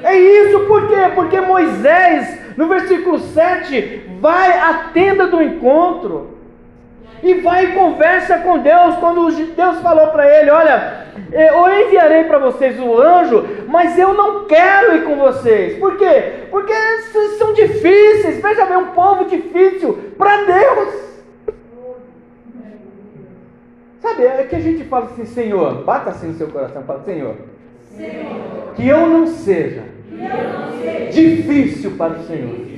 É 0.02 0.14
isso 0.14 0.60
por 0.66 0.88
quê? 0.88 1.10
Porque 1.14 1.40
Moisés, 1.40 2.38
no 2.58 2.66
versículo 2.68 3.18
7, 3.18 4.09
vai 4.20 4.58
à 4.58 4.90
tenda 4.92 5.26
do 5.26 5.42
encontro 5.42 6.38
e 7.22 7.34
vai 7.34 7.66
e 7.66 7.72
conversa 7.72 8.38
com 8.38 8.58
Deus. 8.58 8.96
Quando 8.96 9.30
Deus 9.30 9.80
falou 9.80 10.08
para 10.08 10.28
ele: 10.38 10.50
Olha, 10.50 11.06
eu 11.32 11.86
enviarei 11.86 12.24
para 12.24 12.38
vocês 12.38 12.78
o 12.78 13.00
anjo, 13.00 13.44
mas 13.66 13.98
eu 13.98 14.14
não 14.14 14.44
quero 14.44 14.96
ir 14.96 15.04
com 15.04 15.16
vocês. 15.16 15.78
Por 15.78 15.96
quê? 15.96 16.46
Porque 16.50 16.72
vocês 16.72 17.38
são 17.38 17.52
difíceis. 17.54 18.40
Veja 18.40 18.66
bem, 18.66 18.76
um 18.76 18.92
povo 18.92 19.24
difícil 19.24 20.12
para 20.16 20.44
Deus. 20.44 21.10
Sabe, 24.00 24.24
é 24.24 24.46
que 24.48 24.56
a 24.56 24.60
gente 24.60 24.84
fala 24.84 25.06
assim, 25.06 25.26
Senhor, 25.26 25.84
bata 25.84 26.08
assim 26.08 26.28
no 26.28 26.34
seu 26.34 26.48
coração, 26.48 26.82
fala, 26.84 27.02
Senhor, 27.04 27.34
Senhor 27.94 28.72
que 28.74 28.88
eu 28.88 29.06
não 29.06 29.26
seja, 29.26 29.82
eu 30.10 30.18
não 30.18 30.80
seja 30.80 31.10
difícil 31.10 31.90
para 31.92 32.14
o 32.14 32.22
Senhor. 32.22 32.70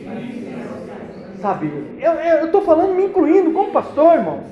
Sabe, 1.43 1.99
eu 2.01 2.47
estou 2.47 2.63
falando 2.63 2.95
me 2.95 3.07
incluindo 3.07 3.51
como 3.51 3.73
pastor, 3.73 4.15
irmãos. 4.15 4.45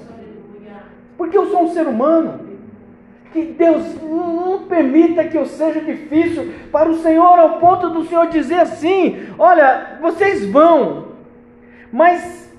Porque 1.16 1.38
eu 1.38 1.46
sou 1.46 1.62
um 1.62 1.68
ser 1.68 1.86
humano. 1.86 2.50
Que 3.32 3.42
Deus 3.42 3.84
não 4.02 4.62
permita 4.62 5.22
que 5.22 5.38
eu 5.38 5.46
seja 5.46 5.80
difícil 5.80 6.52
para 6.72 6.88
o 6.88 6.96
Senhor, 6.96 7.38
ao 7.38 7.60
ponto 7.60 7.90
do 7.90 8.04
Senhor 8.06 8.26
dizer 8.26 8.58
assim: 8.58 9.28
olha, 9.38 9.98
vocês 10.00 10.44
vão, 10.46 11.12
mas 11.92 12.52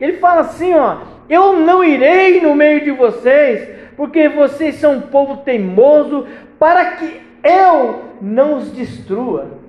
Ele 0.00 0.14
fala 0.14 0.40
assim: 0.40 0.72
ó, 0.72 0.96
eu 1.28 1.60
não 1.60 1.84
irei 1.84 2.40
no 2.40 2.54
meio 2.54 2.82
de 2.82 2.92
vocês, 2.92 3.68
porque 3.94 4.26
vocês 4.26 4.76
são 4.76 4.94
um 4.94 5.00
povo 5.02 5.42
teimoso, 5.42 6.26
para 6.58 6.92
que 6.92 7.20
eu 7.44 8.04
não 8.22 8.56
os 8.56 8.72
destrua. 8.72 9.65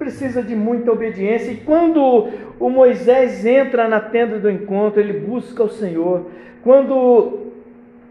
Precisa 0.00 0.42
de 0.42 0.56
muita 0.56 0.90
obediência. 0.90 1.52
E 1.52 1.58
quando 1.58 2.30
o 2.58 2.70
Moisés 2.70 3.44
entra 3.44 3.86
na 3.86 4.00
tenda 4.00 4.38
do 4.38 4.50
encontro, 4.50 4.98
ele 4.98 5.12
busca 5.12 5.62
o 5.62 5.68
Senhor. 5.68 6.24
Quando 6.64 7.52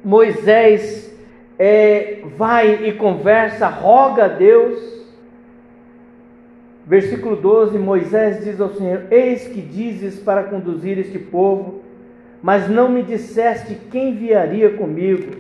Moisés 0.06 1.12
é, 1.58 2.20
vai 2.38 2.88
e 2.88 2.94
conversa, 2.94 3.68
roga 3.68 4.26
a 4.26 4.28
Deus. 4.28 4.80
Versículo 6.86 7.36
12: 7.36 7.80
Moisés 7.80 8.44
diz 8.44 8.62
ao 8.62 8.70
Senhor: 8.70 9.06
Eis 9.10 9.48
que 9.48 9.60
dizes 9.60 10.20
para 10.20 10.44
conduzir 10.44 11.00
este 11.00 11.18
povo, 11.18 11.82
mas 12.40 12.70
não 12.70 12.88
me 12.88 13.02
disseste 13.02 13.76
quem 13.90 14.12
enviaria 14.12 14.70
comigo. 14.70 15.38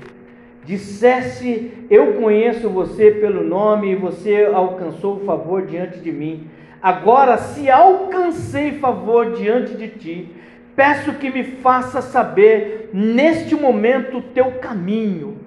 Dissesse, 0.65 1.71
eu 1.89 2.13
conheço 2.13 2.69
você 2.69 3.11
pelo 3.11 3.43
nome 3.43 3.91
e 3.91 3.95
você 3.95 4.49
alcançou 4.53 5.19
favor 5.25 5.65
diante 5.65 5.99
de 5.99 6.11
mim. 6.11 6.47
Agora, 6.81 7.37
se 7.37 7.69
alcancei 7.69 8.73
favor 8.73 9.33
diante 9.33 9.75
de 9.75 9.87
ti, 9.87 10.35
peço 10.75 11.13
que 11.13 11.29
me 11.29 11.43
faça 11.43 12.01
saber 12.01 12.89
neste 12.93 13.55
momento 13.55 14.17
o 14.17 14.21
teu 14.21 14.51
caminho. 14.59 15.37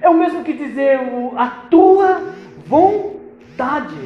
É 0.00 0.08
o 0.08 0.14
mesmo 0.14 0.44
que 0.44 0.52
dizer 0.52 1.00
a 1.36 1.46
tua 1.70 2.22
vontade. 2.66 3.96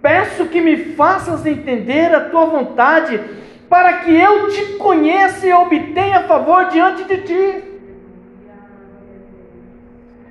Peço 0.00 0.46
que 0.46 0.60
me 0.60 0.76
faças 0.94 1.44
entender 1.44 2.14
a 2.14 2.30
tua 2.30 2.46
vontade, 2.46 3.20
para 3.68 3.98
que 3.98 4.14
eu 4.14 4.48
te 4.48 4.76
conheça 4.78 5.46
e 5.46 5.52
obtenha 5.52 6.22
favor 6.22 6.68
diante 6.68 7.04
de 7.04 7.18
ti. 7.18 7.69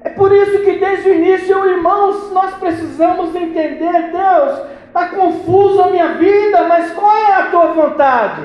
É 0.02 0.10
por 0.10 0.32
isso 0.32 0.60
que 0.60 0.78
desde 0.78 1.10
o 1.10 1.14
início, 1.14 1.70
irmãos, 1.70 2.32
nós 2.32 2.56
precisamos 2.56 3.36
entender, 3.36 4.12
Deus, 4.12 4.62
está 4.88 5.08
confuso 5.08 5.82
a 5.82 5.92
minha 5.92 6.14
vida, 6.14 6.64
mas 6.64 6.92
qual 6.92 7.16
é 7.18 7.34
a 7.34 7.46
tua 7.48 7.68
vontade? 7.74 8.44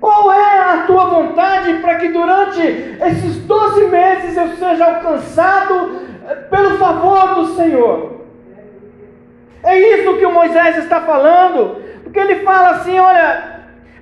Qual 0.00 0.30
é 0.30 0.60
a 0.60 0.84
tua 0.86 1.06
vontade 1.06 1.74
para 1.74 1.94
que 1.96 2.08
durante 2.08 2.60
esses 2.60 3.36
12 3.38 3.86
meses 3.86 4.36
eu 4.36 4.48
seja 4.48 4.84
alcançado 4.84 5.98
eh, 6.28 6.34
pelo 6.50 6.76
favor 6.76 7.36
do 7.36 7.46
Senhor? 7.54 8.20
É 9.62 9.78
isso 9.78 10.18
que 10.18 10.26
o 10.26 10.32
Moisés 10.32 10.76
está 10.76 11.00
falando, 11.00 11.82
porque 12.02 12.18
ele 12.18 12.40
fala 12.40 12.72
assim: 12.72 12.98
olha, 12.98 13.53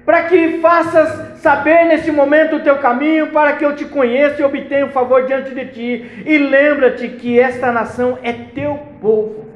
para 0.05 0.25
que 0.25 0.59
faças 0.59 1.38
saber 1.38 1.87
neste 1.87 2.11
momento 2.11 2.57
o 2.57 2.61
teu 2.61 2.79
caminho, 2.79 3.29
para 3.29 3.55
que 3.55 3.65
eu 3.65 3.75
te 3.75 3.85
conheça 3.85 4.41
e 4.41 4.45
obtenha 4.45 4.87
o 4.87 4.91
favor 4.91 5.27
diante 5.27 5.55
de 5.55 5.67
ti. 5.67 6.25
E 6.27 6.38
lembra-te 6.38 7.09
que 7.09 7.38
esta 7.38 7.71
nação 7.71 8.19
é 8.23 8.33
teu 8.33 8.79
povo. 9.01 9.47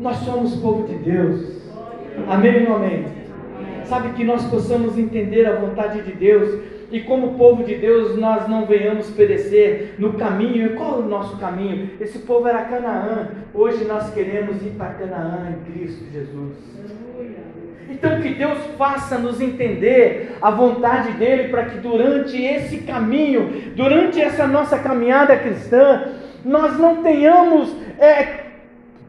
Nós 0.00 0.16
somos 0.18 0.56
povo 0.56 0.86
de 0.86 0.94
Deus. 0.96 1.62
Amém 2.28 2.68
ou 2.68 2.76
amém? 2.76 3.04
Sabe 3.84 4.10
que 4.10 4.24
nós 4.24 4.44
possamos 4.46 4.98
entender 4.98 5.46
a 5.46 5.56
vontade 5.56 6.02
de 6.02 6.12
Deus 6.12 6.60
e 6.90 7.00
como 7.00 7.34
povo 7.34 7.64
de 7.64 7.76
Deus 7.76 8.18
nós 8.18 8.48
não 8.48 8.66
venhamos 8.66 9.10
perecer 9.10 9.94
no 9.98 10.14
caminho. 10.14 10.66
E 10.66 10.68
qual 10.70 11.00
é 11.00 11.04
o 11.04 11.08
nosso 11.08 11.36
caminho? 11.38 11.90
Esse 12.00 12.20
povo 12.20 12.46
era 12.46 12.64
Canaã. 12.64 13.28
Hoje 13.54 13.84
nós 13.84 14.12
queremos 14.12 14.62
ir 14.62 14.70
para 14.70 14.94
Canaã 14.94 15.52
em 15.52 15.72
Cristo 15.72 16.04
Jesus. 16.12 16.56
Então, 17.90 18.20
que 18.20 18.30
Deus 18.30 18.58
faça 18.78 19.18
nos 19.18 19.40
entender 19.40 20.36
a 20.40 20.50
vontade 20.50 21.12
dEle, 21.12 21.48
para 21.48 21.66
que 21.66 21.78
durante 21.78 22.40
esse 22.40 22.78
caminho, 22.78 23.72
durante 23.76 24.20
essa 24.20 24.46
nossa 24.46 24.78
caminhada 24.78 25.36
cristã, 25.36 26.08
nós 26.44 26.78
não 26.78 27.02
tenhamos 27.02 27.74
é, 27.98 28.42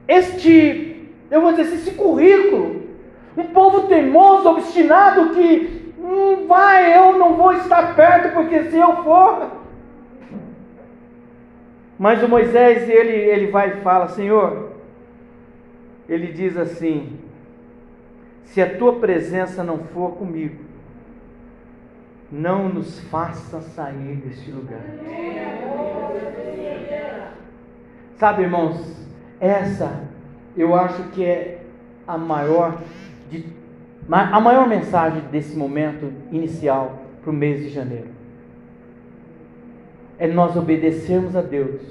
este, 0.08 1.10
eu 1.32 1.42
vou 1.42 1.54
dizer, 1.54 1.76
esse 1.76 1.92
currículo. 1.92 2.84
Um 3.36 3.46
povo 3.46 3.88
teimoso, 3.88 4.50
obstinado, 4.50 5.34
que 5.34 5.94
hum, 5.98 6.46
vai, 6.48 6.96
eu 6.96 7.18
não 7.18 7.36
vou 7.36 7.54
estar 7.54 7.96
perto, 7.96 8.34
porque 8.34 8.66
se 8.66 8.78
eu 8.78 9.04
for. 9.04 9.48
Mas 11.98 12.22
o 12.22 12.28
Moisés, 12.28 12.88
ele, 12.88 13.14
ele 13.14 13.48
vai 13.48 13.70
e 13.70 13.82
fala: 13.82 14.10
Senhor, 14.10 14.74
ele 16.08 16.28
diz 16.28 16.56
assim: 16.58 17.18
se 18.46 18.62
a 18.62 18.78
tua 18.78 19.00
presença 19.00 19.64
não 19.64 19.80
for 19.80 20.14
comigo, 20.14 20.64
não 22.32 22.68
nos 22.70 23.00
faça 23.02 23.62
sair 23.62 24.16
deste 24.16 24.52
lugar. 24.52 24.82
Sabe, 28.16 28.44
irmãos, 28.44 29.08
essa 29.40 30.02
eu 30.56 30.76
acho 30.76 31.04
que 31.10 31.24
é 31.24 31.62
a 32.08 32.18
maior 32.18 32.82
de, 33.30 33.46
a 34.10 34.40
maior 34.40 34.68
mensagem 34.68 35.22
desse 35.32 35.56
momento 35.58 36.12
inicial 36.32 37.00
para 37.22 37.32
o 37.32 37.34
mês 37.34 37.62
de 37.62 37.70
janeiro. 37.70 38.10
É 40.18 40.28
nós 40.28 40.56
obedecermos 40.56 41.36
a 41.36 41.42
Deus. 41.42 41.82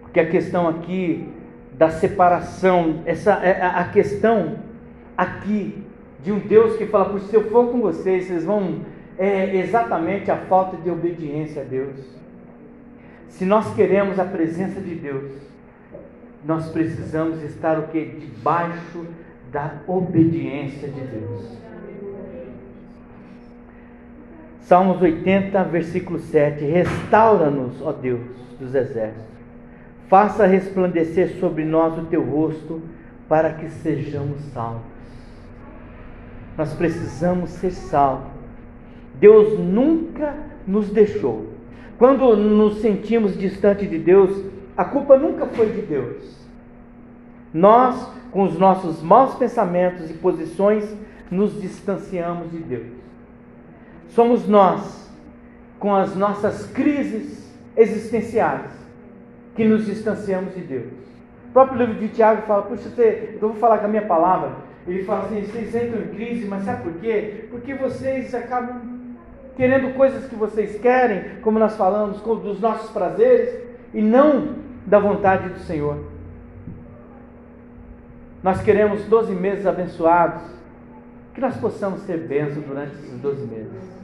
Porque 0.00 0.20
a 0.20 0.28
questão 0.28 0.68
aqui 0.68 1.28
da 1.72 1.90
separação, 1.90 3.02
essa 3.04 3.32
é 3.34 3.62
a 3.62 3.84
questão 3.84 4.56
aqui 5.16 5.82
de 6.22 6.32
um 6.32 6.38
Deus 6.38 6.76
que 6.76 6.86
fala: 6.86 7.18
se 7.20 7.34
eu 7.34 7.50
for 7.50 7.70
com 7.70 7.80
vocês, 7.80 8.26
vocês 8.26 8.44
vão 8.44 8.80
é 9.16 9.56
exatamente 9.56 10.30
a 10.30 10.36
falta 10.36 10.76
de 10.76 10.90
obediência 10.90 11.62
a 11.62 11.64
Deus. 11.64 11.96
Se 13.28 13.44
nós 13.44 13.72
queremos 13.74 14.18
a 14.18 14.24
presença 14.24 14.80
de 14.80 14.94
Deus, 14.94 15.32
nós 16.44 16.68
precisamos 16.70 17.42
estar 17.42 17.78
o 17.78 17.88
que? 17.88 18.04
Debaixo 18.04 19.06
da 19.50 19.74
obediência 19.86 20.88
de 20.88 21.00
Deus. 21.00 21.58
Salmos 24.62 25.00
80, 25.00 25.62
versículo 25.64 26.18
7. 26.18 26.64
Restaura-nos, 26.64 27.80
ó 27.82 27.92
Deus 27.92 28.26
dos 28.58 28.74
exércitos. 28.74 29.34
Faça 30.08 30.46
resplandecer 30.46 31.36
sobre 31.38 31.64
nós 31.64 31.98
o 31.98 32.06
teu 32.06 32.22
rosto, 32.22 32.82
para 33.28 33.52
que 33.52 33.68
sejamos 33.68 34.40
salvos. 34.52 34.93
Nós 36.56 36.72
precisamos 36.72 37.50
ser 37.50 37.72
salvos. 37.72 38.32
Deus 39.14 39.58
nunca 39.58 40.34
nos 40.66 40.90
deixou. 40.90 41.46
Quando 41.98 42.36
nos 42.36 42.80
sentimos 42.80 43.36
distante 43.36 43.86
de 43.86 43.98
Deus, 43.98 44.44
a 44.76 44.84
culpa 44.84 45.16
nunca 45.16 45.46
foi 45.46 45.70
de 45.70 45.82
Deus. 45.82 46.34
Nós, 47.52 48.08
com 48.32 48.42
os 48.42 48.58
nossos 48.58 49.00
maus 49.00 49.34
pensamentos 49.36 50.10
e 50.10 50.14
posições, 50.14 50.84
nos 51.30 51.60
distanciamos 51.60 52.50
de 52.50 52.58
Deus. 52.58 52.86
Somos 54.08 54.46
nós, 54.48 55.10
com 55.78 55.94
as 55.94 56.16
nossas 56.16 56.66
crises 56.66 57.52
existenciais, 57.76 58.70
que 59.54 59.64
nos 59.64 59.86
distanciamos 59.86 60.54
de 60.54 60.60
Deus. 60.60 60.92
O 61.48 61.52
próprio 61.52 61.86
livro 61.86 62.00
de 62.00 62.08
Tiago 62.08 62.42
fala: 62.42 62.62
Puxa, 62.62 62.88
você, 62.88 63.38
eu 63.40 63.48
vou 63.48 63.54
falar 63.54 63.78
com 63.78 63.86
a 63.86 63.88
minha 63.88 64.06
palavra. 64.06 64.63
Ele 64.86 65.04
fala 65.04 65.24
assim: 65.24 65.42
vocês 65.42 65.74
entram 65.74 66.02
em 66.02 66.08
crise, 66.08 66.46
mas 66.46 66.64
sabe 66.64 66.82
por 66.82 67.00
quê? 67.00 67.46
Porque 67.50 67.74
vocês 67.74 68.34
acabam 68.34 68.80
querendo 69.56 69.94
coisas 69.94 70.26
que 70.26 70.34
vocês 70.34 70.78
querem, 70.80 71.40
como 71.42 71.58
nós 71.58 71.76
falamos, 71.76 72.20
dos 72.20 72.60
nossos 72.60 72.90
prazeres, 72.90 73.54
e 73.92 74.02
não 74.02 74.56
da 74.86 74.98
vontade 74.98 75.48
do 75.48 75.60
Senhor. 75.60 75.98
Nós 78.42 78.60
queremos 78.60 79.04
12 79.04 79.32
meses 79.32 79.66
abençoados. 79.66 80.42
Que 81.32 81.40
nós 81.40 81.56
possamos 81.56 82.00
ser 82.02 82.18
bênçãos 82.18 82.64
durante 82.64 82.94
esses 82.94 83.18
12 83.18 83.46
meses. 83.46 83.94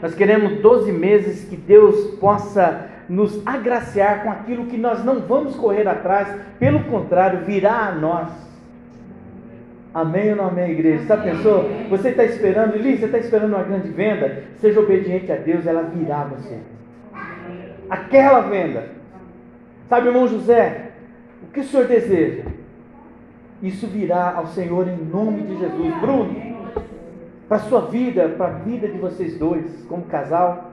Nós 0.00 0.14
queremos 0.14 0.60
12 0.60 0.92
meses 0.92 1.48
que 1.48 1.56
Deus 1.56 2.18
possa 2.20 2.88
nos 3.08 3.44
agraciar 3.46 4.22
com 4.22 4.30
aquilo 4.30 4.66
que 4.66 4.76
nós 4.76 5.04
não 5.04 5.20
vamos 5.20 5.56
correr 5.56 5.88
atrás, 5.88 6.28
pelo 6.58 6.84
contrário, 6.84 7.44
virá 7.44 7.88
a 7.88 7.92
nós. 7.92 8.45
Amém 9.96 10.28
ou 10.32 10.36
não 10.36 10.48
amém, 10.48 10.72
igreja? 10.72 11.06
Você 11.06 11.16
pensou? 11.16 11.70
Você 11.88 12.10
está 12.10 12.22
esperando, 12.22 12.74
Eli, 12.74 12.98
você 12.98 13.06
está 13.06 13.16
esperando 13.16 13.54
uma 13.54 13.62
grande 13.62 13.88
venda? 13.88 14.42
Seja 14.58 14.78
obediente 14.78 15.32
a 15.32 15.36
Deus, 15.36 15.66
ela 15.66 15.84
virá 15.84 16.24
você. 16.24 16.58
Aquela 17.88 18.40
venda. 18.40 18.90
Sabe, 19.88 20.08
irmão 20.08 20.28
José, 20.28 20.90
o 21.42 21.50
que 21.50 21.60
o 21.60 21.64
senhor 21.64 21.86
deseja? 21.86 22.42
Isso 23.62 23.86
virá 23.86 24.34
ao 24.36 24.48
Senhor 24.48 24.86
em 24.86 24.98
nome 24.98 25.44
de 25.44 25.58
Jesus. 25.58 25.94
Bruno, 25.98 26.36
para 27.48 27.56
a 27.56 27.60
sua 27.60 27.80
vida, 27.86 28.34
para 28.36 28.48
a 28.48 28.58
vida 28.58 28.88
de 28.88 28.98
vocês 28.98 29.38
dois, 29.38 29.82
como 29.88 30.02
casal. 30.02 30.72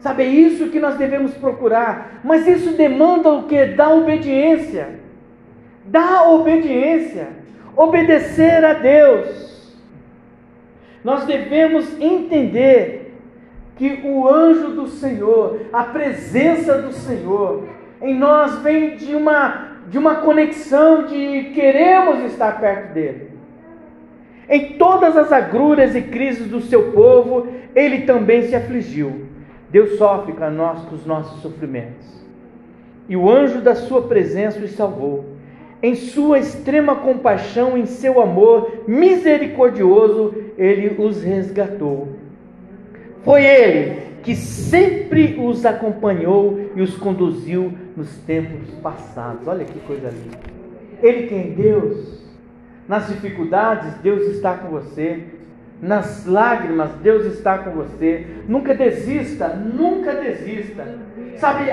Sabe, 0.00 0.24
é 0.24 0.26
isso 0.26 0.70
que 0.70 0.80
nós 0.80 0.96
devemos 0.96 1.34
procurar. 1.34 2.18
Mas 2.24 2.48
isso 2.48 2.72
demanda 2.72 3.30
o 3.30 3.44
que? 3.44 3.64
Da 3.64 3.90
obediência. 3.90 4.98
Da 5.84 6.28
obediência. 6.30 7.38
Obedecer 7.78 8.64
a 8.64 8.72
Deus. 8.72 9.72
Nós 11.04 11.24
devemos 11.24 11.88
entender 12.00 13.14
que 13.76 14.00
o 14.04 14.28
anjo 14.28 14.70
do 14.70 14.88
Senhor, 14.88 15.60
a 15.72 15.84
presença 15.84 16.82
do 16.82 16.92
Senhor, 16.92 17.68
em 18.02 18.12
nós 18.12 18.58
vem 18.62 18.96
de 18.96 19.14
uma 19.14 19.68
de 19.86 19.96
uma 19.96 20.16
conexão 20.16 21.06
de 21.06 21.52
queremos 21.54 22.30
estar 22.30 22.60
perto 22.60 22.92
dele. 22.92 23.30
Em 24.48 24.72
todas 24.72 25.16
as 25.16 25.32
agruras 25.32 25.94
e 25.94 26.02
crises 26.02 26.48
do 26.48 26.60
seu 26.60 26.92
povo, 26.92 27.46
ele 27.74 28.02
também 28.02 28.42
se 28.42 28.56
afligiu. 28.56 29.26
Deus 29.70 29.96
sofre 29.96 30.32
com, 30.32 30.50
nós, 30.50 30.84
com 30.84 30.94
os 30.94 31.06
nossos 31.06 31.40
sofrimentos. 31.40 32.06
E 33.08 33.16
o 33.16 33.30
anjo 33.30 33.62
da 33.62 33.74
sua 33.74 34.02
presença 34.02 34.58
os 34.58 34.72
salvou. 34.72 35.37
Em 35.82 35.94
sua 35.94 36.40
extrema 36.40 36.96
compaixão, 36.96 37.78
em 37.78 37.86
seu 37.86 38.20
amor 38.20 38.84
misericordioso, 38.88 40.34
ele 40.56 40.96
os 40.98 41.22
resgatou. 41.22 42.08
Foi 43.22 43.44
ele 43.44 44.08
que 44.22 44.34
sempre 44.34 45.38
os 45.40 45.64
acompanhou 45.64 46.70
e 46.74 46.82
os 46.82 46.96
conduziu 46.96 47.72
nos 47.96 48.16
tempos 48.18 48.68
passados. 48.82 49.46
Olha 49.46 49.64
que 49.64 49.78
coisa 49.80 50.08
linda. 50.08 50.38
Ele 51.02 51.28
tem 51.28 51.52
Deus. 51.52 52.18
Nas 52.88 53.06
dificuldades, 53.06 53.94
Deus 54.02 54.22
está 54.34 54.54
com 54.54 54.70
você. 54.70 55.22
Nas 55.80 56.26
lágrimas, 56.26 56.90
Deus 57.02 57.24
está 57.26 57.58
com 57.58 57.70
você. 57.70 58.26
Nunca 58.48 58.74
desista, 58.74 59.48
nunca 59.48 60.12
desista. 60.14 60.98
Sabe, 61.36 61.70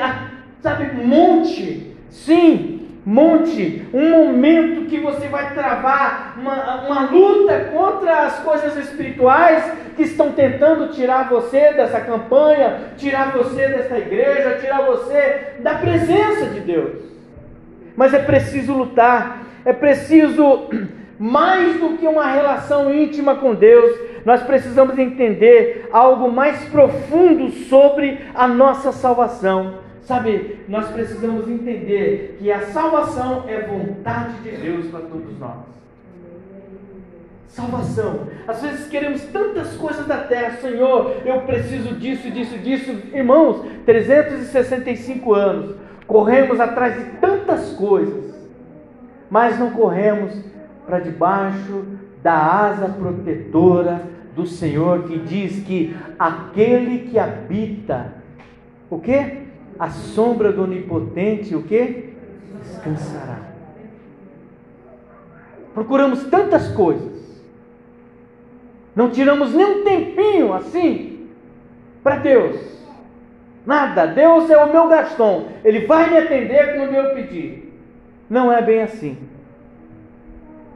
sabe, 0.61 1.03
monte, 1.03 1.95
sim, 2.09 2.84
monte, 3.05 3.87
um 3.93 4.09
momento 4.09 4.87
que 4.87 4.99
você 4.99 5.27
vai 5.27 5.53
travar 5.53 6.35
uma, 6.37 6.85
uma 6.87 7.11
luta 7.11 7.69
contra 7.71 8.25
as 8.25 8.39
coisas 8.39 8.75
espirituais 8.77 9.71
que 9.95 10.03
estão 10.03 10.31
tentando 10.31 10.91
tirar 10.91 11.29
você 11.29 11.71
dessa 11.73 12.01
campanha, 12.01 12.93
tirar 12.97 13.31
você 13.31 13.67
dessa 13.67 13.97
igreja, 13.97 14.57
tirar 14.59 14.81
você 14.81 15.53
da 15.59 15.75
presença 15.75 16.47
de 16.47 16.61
Deus. 16.61 17.03
Mas 17.95 18.11
é 18.13 18.19
preciso 18.19 18.73
lutar, 18.73 19.43
é 19.63 19.71
preciso 19.71 20.67
mais 21.19 21.79
do 21.79 21.97
que 21.97 22.07
uma 22.07 22.25
relação 22.25 22.91
íntima 22.91 23.35
com 23.35 23.53
Deus, 23.53 23.97
nós 24.25 24.41
precisamos 24.41 24.97
entender 24.97 25.87
algo 25.91 26.31
mais 26.31 26.65
profundo 26.69 27.51
sobre 27.51 28.19
a 28.33 28.47
nossa 28.47 28.91
salvação. 28.91 29.84
Sabe, 30.05 30.59
nós 30.67 30.87
precisamos 30.89 31.49
entender 31.49 32.37
que 32.37 32.51
a 32.51 32.67
salvação 32.67 33.43
é 33.47 33.61
vontade 33.61 34.35
de 34.43 34.51
Deus 34.51 34.85
para 34.87 34.99
todos 34.99 35.39
nós. 35.39 35.65
Salvação. 37.47 38.27
Às 38.47 38.61
vezes 38.61 38.87
queremos 38.87 39.23
tantas 39.23 39.75
coisas 39.75 40.05
da 40.05 40.17
terra, 40.17 40.57
Senhor, 40.57 41.11
eu 41.25 41.41
preciso 41.41 41.95
disso, 41.95 42.29
disso, 42.29 42.55
disso. 42.59 42.91
Irmãos, 43.15 43.65
365 43.83 45.33
anos, 45.33 45.75
corremos 46.05 46.59
atrás 46.59 46.95
de 47.03 47.05
tantas 47.17 47.71
coisas, 47.71 48.35
mas 49.27 49.57
não 49.57 49.71
corremos 49.71 50.39
para 50.85 50.99
debaixo 50.99 51.83
da 52.21 52.35
asa 52.35 52.89
protetora 52.89 54.03
do 54.35 54.45
Senhor, 54.45 55.03
que 55.07 55.17
diz 55.17 55.65
que 55.65 55.97
aquele 56.19 57.09
que 57.09 57.17
habita, 57.17 58.13
o 58.87 58.99
que? 58.99 59.44
A 59.79 59.89
sombra 59.89 60.51
do 60.51 60.63
onipotente, 60.63 61.55
o 61.55 61.63
que? 61.63 62.13
Descansará. 62.61 63.39
Procuramos 65.73 66.23
tantas 66.25 66.71
coisas, 66.71 67.43
não 68.95 69.09
tiramos 69.09 69.53
nem 69.53 69.65
um 69.65 69.83
tempinho 69.83 70.53
assim 70.53 71.27
para 72.01 72.17
Deus. 72.17 72.75
Nada, 73.65 74.05
Deus 74.05 74.49
é 74.49 74.57
o 74.57 74.71
meu 74.71 74.87
Gastão, 74.87 75.47
Ele 75.63 75.85
vai 75.85 76.09
me 76.09 76.17
atender 76.17 76.75
quando 76.75 76.93
eu 76.93 77.15
pedir. 77.15 77.73
Não 78.29 78.51
é 78.51 78.61
bem 78.61 78.83
assim. 78.83 79.17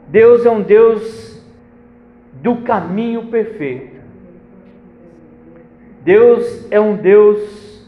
Deus 0.08 0.44
é 0.44 0.50
um 0.50 0.60
Deus 0.60 1.40
do 2.34 2.56
caminho 2.56 3.26
perfeito. 3.26 4.00
Deus 6.02 6.66
é 6.70 6.80
um 6.80 6.96
Deus 6.96 7.79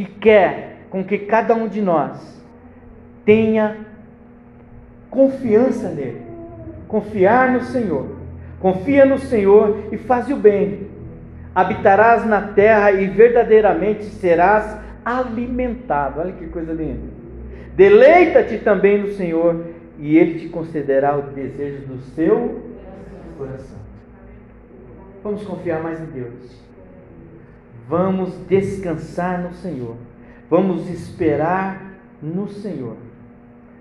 que 0.00 0.12
quer 0.18 0.86
com 0.88 1.04
que 1.04 1.18
cada 1.18 1.54
um 1.54 1.68
de 1.68 1.82
nós 1.82 2.42
tenha 3.24 3.76
confiança 5.10 5.88
nele, 5.90 6.22
confiar 6.88 7.52
no 7.52 7.62
Senhor. 7.62 8.16
Confia 8.60 9.04
no 9.04 9.18
Senhor 9.18 9.84
e 9.90 9.96
faz 9.96 10.28
o 10.28 10.36
bem. 10.36 10.88
Habitarás 11.54 12.26
na 12.26 12.40
terra 12.40 12.92
e 12.92 13.06
verdadeiramente 13.06 14.04
serás 14.04 14.78
alimentado. 15.04 16.20
Olha 16.20 16.32
que 16.32 16.46
coisa 16.46 16.72
linda. 16.72 17.08
Deleita-te 17.74 18.58
também 18.58 19.02
no 19.02 19.12
Senhor 19.12 19.64
e 19.98 20.16
ele 20.16 20.40
te 20.40 20.48
concederá 20.48 21.16
o 21.16 21.22
desejo 21.22 21.86
do 21.86 22.00
seu 22.14 22.62
coração. 23.38 23.78
Vamos 25.22 25.42
confiar 25.44 25.82
mais 25.82 26.00
em 26.00 26.06
Deus. 26.06 26.59
Vamos 27.90 28.32
descansar 28.46 29.42
no 29.42 29.52
Senhor. 29.52 29.96
Vamos 30.48 30.88
esperar 30.88 31.98
no 32.22 32.48
Senhor. 32.48 32.96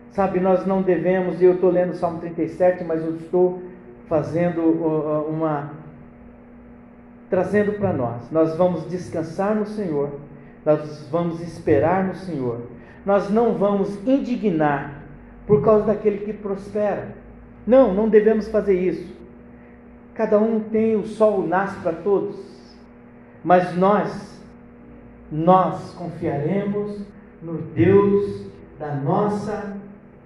Sabe, 0.10 0.40
nós 0.40 0.66
não 0.66 0.82
devemos, 0.82 1.40
eu 1.40 1.54
estou 1.54 1.70
lendo 1.70 1.92
o 1.92 1.96
Salmo 1.96 2.20
37, 2.20 2.84
mas 2.84 3.06
eu 3.06 3.18
estou 3.18 3.62
fazendo 4.08 4.64
uma, 5.30 5.74
trazendo 7.30 7.74
para 7.74 7.94
nós. 7.94 8.32
Nós 8.32 8.58
vamos 8.58 8.90
descansar 8.90 9.54
no 9.54 9.68
Senhor, 9.68 10.10
nós 10.66 11.08
vamos 11.12 11.40
esperar 11.42 12.04
no 12.06 12.16
Senhor, 12.16 12.62
nós 13.06 13.30
não 13.30 13.54
vamos 13.54 13.96
indignar 14.08 15.04
por 15.46 15.64
causa 15.64 15.86
daquele 15.86 16.26
que 16.26 16.34
prospera. 16.34 17.16
Não, 17.68 17.94
não 17.94 18.10
devemos 18.10 18.48
fazer 18.48 18.74
isso. 18.74 19.16
Cada 20.16 20.40
um 20.40 20.60
tem 20.60 20.96
o 20.96 21.06
sol 21.06 21.46
nasce 21.46 21.80
para 21.82 21.94
todos, 21.94 22.59
mas 23.44 23.76
nós, 23.76 24.42
nós 25.32 25.94
confiaremos 25.94 27.02
no 27.42 27.58
Deus 27.58 28.48
da 28.80 28.94
nossa 28.96 29.76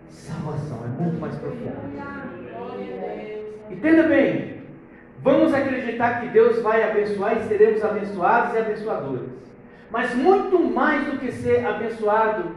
salvação. 0.10 0.80
É 0.86 1.02
muito 1.02 1.20
mais 1.20 1.36
profundo. 1.36 1.74
Entenda 3.70 4.04
bem. 4.04 4.54
Vamos 5.22 5.54
acreditar 5.54 6.22
que 6.22 6.28
Deus 6.30 6.62
vai 6.62 6.84
abençoar 6.84 7.38
e 7.38 7.48
seremos 7.48 7.84
abençoados 7.84 8.56
e 8.56 8.58
abençoadores. 8.58 9.30
Mas 9.90 10.14
muito 10.16 10.60
mais 10.60 11.06
do 11.06 11.18
que 11.18 11.32
ser 11.32 11.66
abençoado 11.66 12.52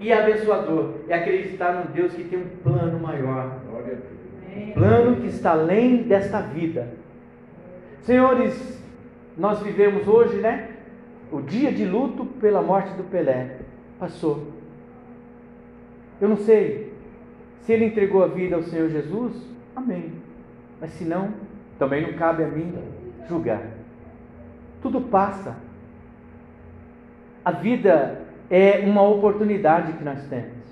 e 0.00 0.12
abençoador 0.12 0.94
é 1.08 1.14
acreditar 1.14 1.74
num 1.74 1.92
Deus 1.92 2.12
que 2.12 2.24
tem 2.24 2.40
um 2.40 2.48
plano 2.62 2.98
maior. 2.98 3.58
Um 4.56 4.72
plano 4.72 5.16
que 5.16 5.28
está 5.28 5.52
além 5.52 6.02
desta 6.02 6.40
vida. 6.40 6.88
Senhores, 8.00 8.81
nós 9.36 9.60
vivemos 9.60 10.06
hoje, 10.06 10.36
né? 10.36 10.68
O 11.30 11.40
dia 11.40 11.72
de 11.72 11.84
luto 11.84 12.26
pela 12.26 12.60
morte 12.60 12.92
do 12.94 13.04
Pelé 13.04 13.58
passou. 13.98 14.52
Eu 16.20 16.28
não 16.28 16.36
sei 16.36 16.92
se 17.62 17.72
ele 17.72 17.86
entregou 17.86 18.22
a 18.22 18.26
vida 18.26 18.56
ao 18.56 18.62
Senhor 18.62 18.88
Jesus, 18.90 19.34
amém. 19.74 20.12
Mas 20.80 20.90
se 20.92 21.04
não, 21.04 21.32
também 21.78 22.02
não 22.02 22.12
cabe 22.14 22.44
a 22.44 22.48
mim 22.48 22.74
julgar. 23.28 23.62
Tudo 24.82 25.00
passa. 25.00 25.56
A 27.44 27.50
vida 27.50 28.20
é 28.50 28.80
uma 28.80 29.02
oportunidade 29.02 29.94
que 29.94 30.04
nós 30.04 30.22
temos. 30.28 30.62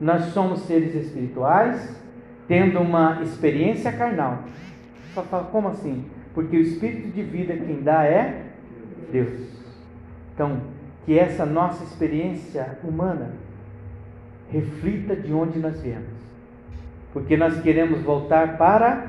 Nós 0.00 0.24
somos 0.26 0.60
seres 0.60 0.94
espirituais, 0.94 2.00
tendo 2.46 2.80
uma 2.80 3.22
experiência 3.22 3.92
carnal. 3.92 4.44
Só 5.14 5.22
fala, 5.22 5.44
como 5.44 5.68
assim? 5.68 6.04
Porque 6.34 6.56
o 6.56 6.60
espírito 6.60 7.08
de 7.08 7.22
vida 7.22 7.54
quem 7.54 7.82
dá 7.82 8.04
é 8.04 8.44
Deus. 9.12 9.50
Então, 10.34 10.60
que 11.04 11.18
essa 11.18 11.44
nossa 11.44 11.82
experiência 11.84 12.78
humana 12.84 13.32
reflita 14.50 15.16
de 15.16 15.32
onde 15.32 15.58
nós 15.58 15.80
viemos. 15.80 16.20
Porque 17.12 17.36
nós 17.36 17.60
queremos 17.60 18.00
voltar 18.02 18.56
para 18.56 19.08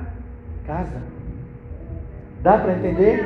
casa. 0.65 1.01
Dá 2.41 2.57
para 2.57 2.73
entender? 2.73 3.23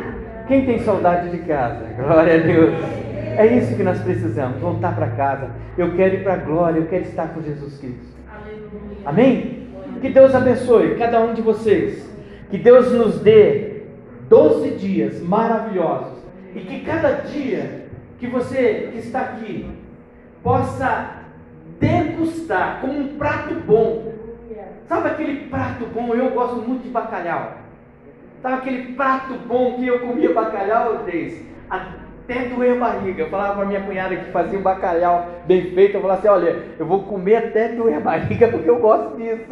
Quem 0.48 0.66
tem 0.66 0.80
saudade 0.80 1.30
de 1.30 1.40
casa? 1.46 1.86
Glória 1.98 2.36
a 2.36 2.38
Deus. 2.38 2.74
É 3.38 3.48
isso 3.48 3.76
que 3.76 3.84
nós 3.84 4.00
precisamos, 4.02 4.60
voltar 4.60 4.96
para 4.96 5.08
casa. 5.08 5.50
Eu 5.78 5.94
quero 5.96 6.16
ir 6.16 6.24
para 6.24 6.34
a 6.34 6.38
glória, 6.38 6.80
eu 6.80 6.88
quero 6.88 7.04
estar 7.04 7.30
com 7.30 7.42
Jesus 7.42 7.78
Cristo. 7.78 8.16
Amém? 9.06 9.68
Que 10.02 10.10
Deus 10.10 10.34
abençoe 10.34 10.96
cada 10.96 11.20
um 11.22 11.34
de 11.34 11.42
vocês. 11.42 12.10
Que 12.50 12.58
Deus 12.58 12.92
nos 12.94 13.20
dê 13.20 13.75
12 14.30 14.72
dias 14.72 15.22
maravilhosos. 15.22 16.24
E 16.56 16.60
que 16.62 16.82
cada 16.82 17.12
dia 17.12 17.88
que 18.20 18.28
você 18.28 18.90
que 18.92 19.00
está 19.00 19.22
aqui 19.22 19.70
possa 20.42 21.24
degustar 21.80 22.80
como 22.82 23.00
um 23.00 23.18
prato 23.18 23.56
bom. 23.56 24.14
Sabe 24.88 25.10
aquele 25.10 25.48
prato 25.50 25.86
bom? 25.88 26.14
Eu 26.14 26.30
gosto 26.30 26.58
muito 26.58 26.84
de 26.84 26.90
bacalhau. 26.90 27.54
Sabe 28.42 28.56
aquele 28.56 28.94
prato 28.94 29.34
bom 29.48 29.74
que 29.74 29.88
eu 29.88 30.00
comia 30.00 30.32
bacalhau, 30.32 31.00
Deus? 31.00 31.34
Até 31.68 32.46
doer 32.46 32.76
a 32.76 32.80
barriga. 32.80 33.24
Eu 33.24 33.30
falava 33.30 33.56
para 33.56 33.66
minha 33.66 33.82
cunhada 33.82 34.16
que 34.16 34.32
fazia 34.32 34.60
um 34.60 34.62
bacalhau 34.62 35.28
bem 35.48 35.72
feito. 35.74 35.96
Eu 35.96 36.02
falava 36.02 36.20
assim: 36.20 36.28
olha, 36.28 36.64
eu 36.78 36.86
vou 36.86 37.04
comer 37.04 37.38
até 37.38 37.70
doer 37.70 37.98
a 37.98 38.00
barriga 38.00 38.48
porque 38.48 38.70
eu 38.70 38.80
gosto 38.80 39.18
disso. 39.18 39.46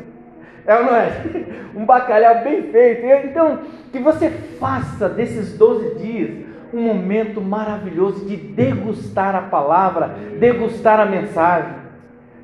É 0.66 0.76
ou 0.76 0.86
não 0.86 0.96
é? 0.96 1.12
Um 1.76 1.86
bacalhau 1.86 2.44
bem 2.44 2.72
feito. 2.72 3.04
Então, 3.28 3.60
que 3.92 3.98
você 3.98 4.30
faça 4.30 5.10
desses 5.10 5.58
12 5.58 5.96
dias 5.96 6.46
um 6.74 6.82
momento 6.82 7.40
maravilhoso 7.40 8.26
de 8.26 8.36
degustar 8.36 9.36
a 9.36 9.44
palavra, 9.44 10.16
degustar 10.40 11.00
a 11.00 11.06
mensagem. 11.06 11.84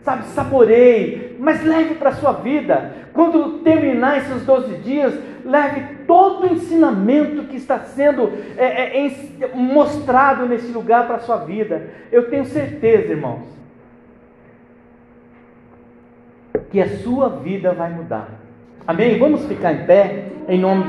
Sabe, 0.03 0.23
saboreie, 0.27 1.35
mas 1.39 1.63
leve 1.63 1.95
para 1.95 2.09
a 2.09 2.13
sua 2.13 2.33
vida. 2.33 2.93
Quando 3.11 3.59
terminar 3.59 4.17
esses 4.19 4.45
12 4.45 4.77
dias, 4.77 5.13
leve 5.43 5.81
todo 6.07 6.43
o 6.43 6.53
ensinamento 6.53 7.43
que 7.43 7.57
está 7.57 7.79
sendo 7.79 8.31
é, 8.57 9.05
é, 9.05 9.11
mostrado 9.53 10.45
nesse 10.45 10.71
lugar 10.71 11.05
para 11.05 11.17
a 11.17 11.19
sua 11.19 11.37
vida. 11.37 11.87
Eu 12.11 12.29
tenho 12.29 12.45
certeza, 12.45 13.11
irmãos, 13.11 13.58
que 16.71 16.81
a 16.81 16.97
sua 16.99 17.29
vida 17.29 17.73
vai 17.73 17.91
mudar. 17.91 18.29
Amém? 18.87 19.17
Vamos 19.19 19.45
ficar 19.45 19.73
em 19.73 19.85
pé, 19.85 20.25
em 20.47 20.59
nome 20.59 20.83
do 20.83 20.87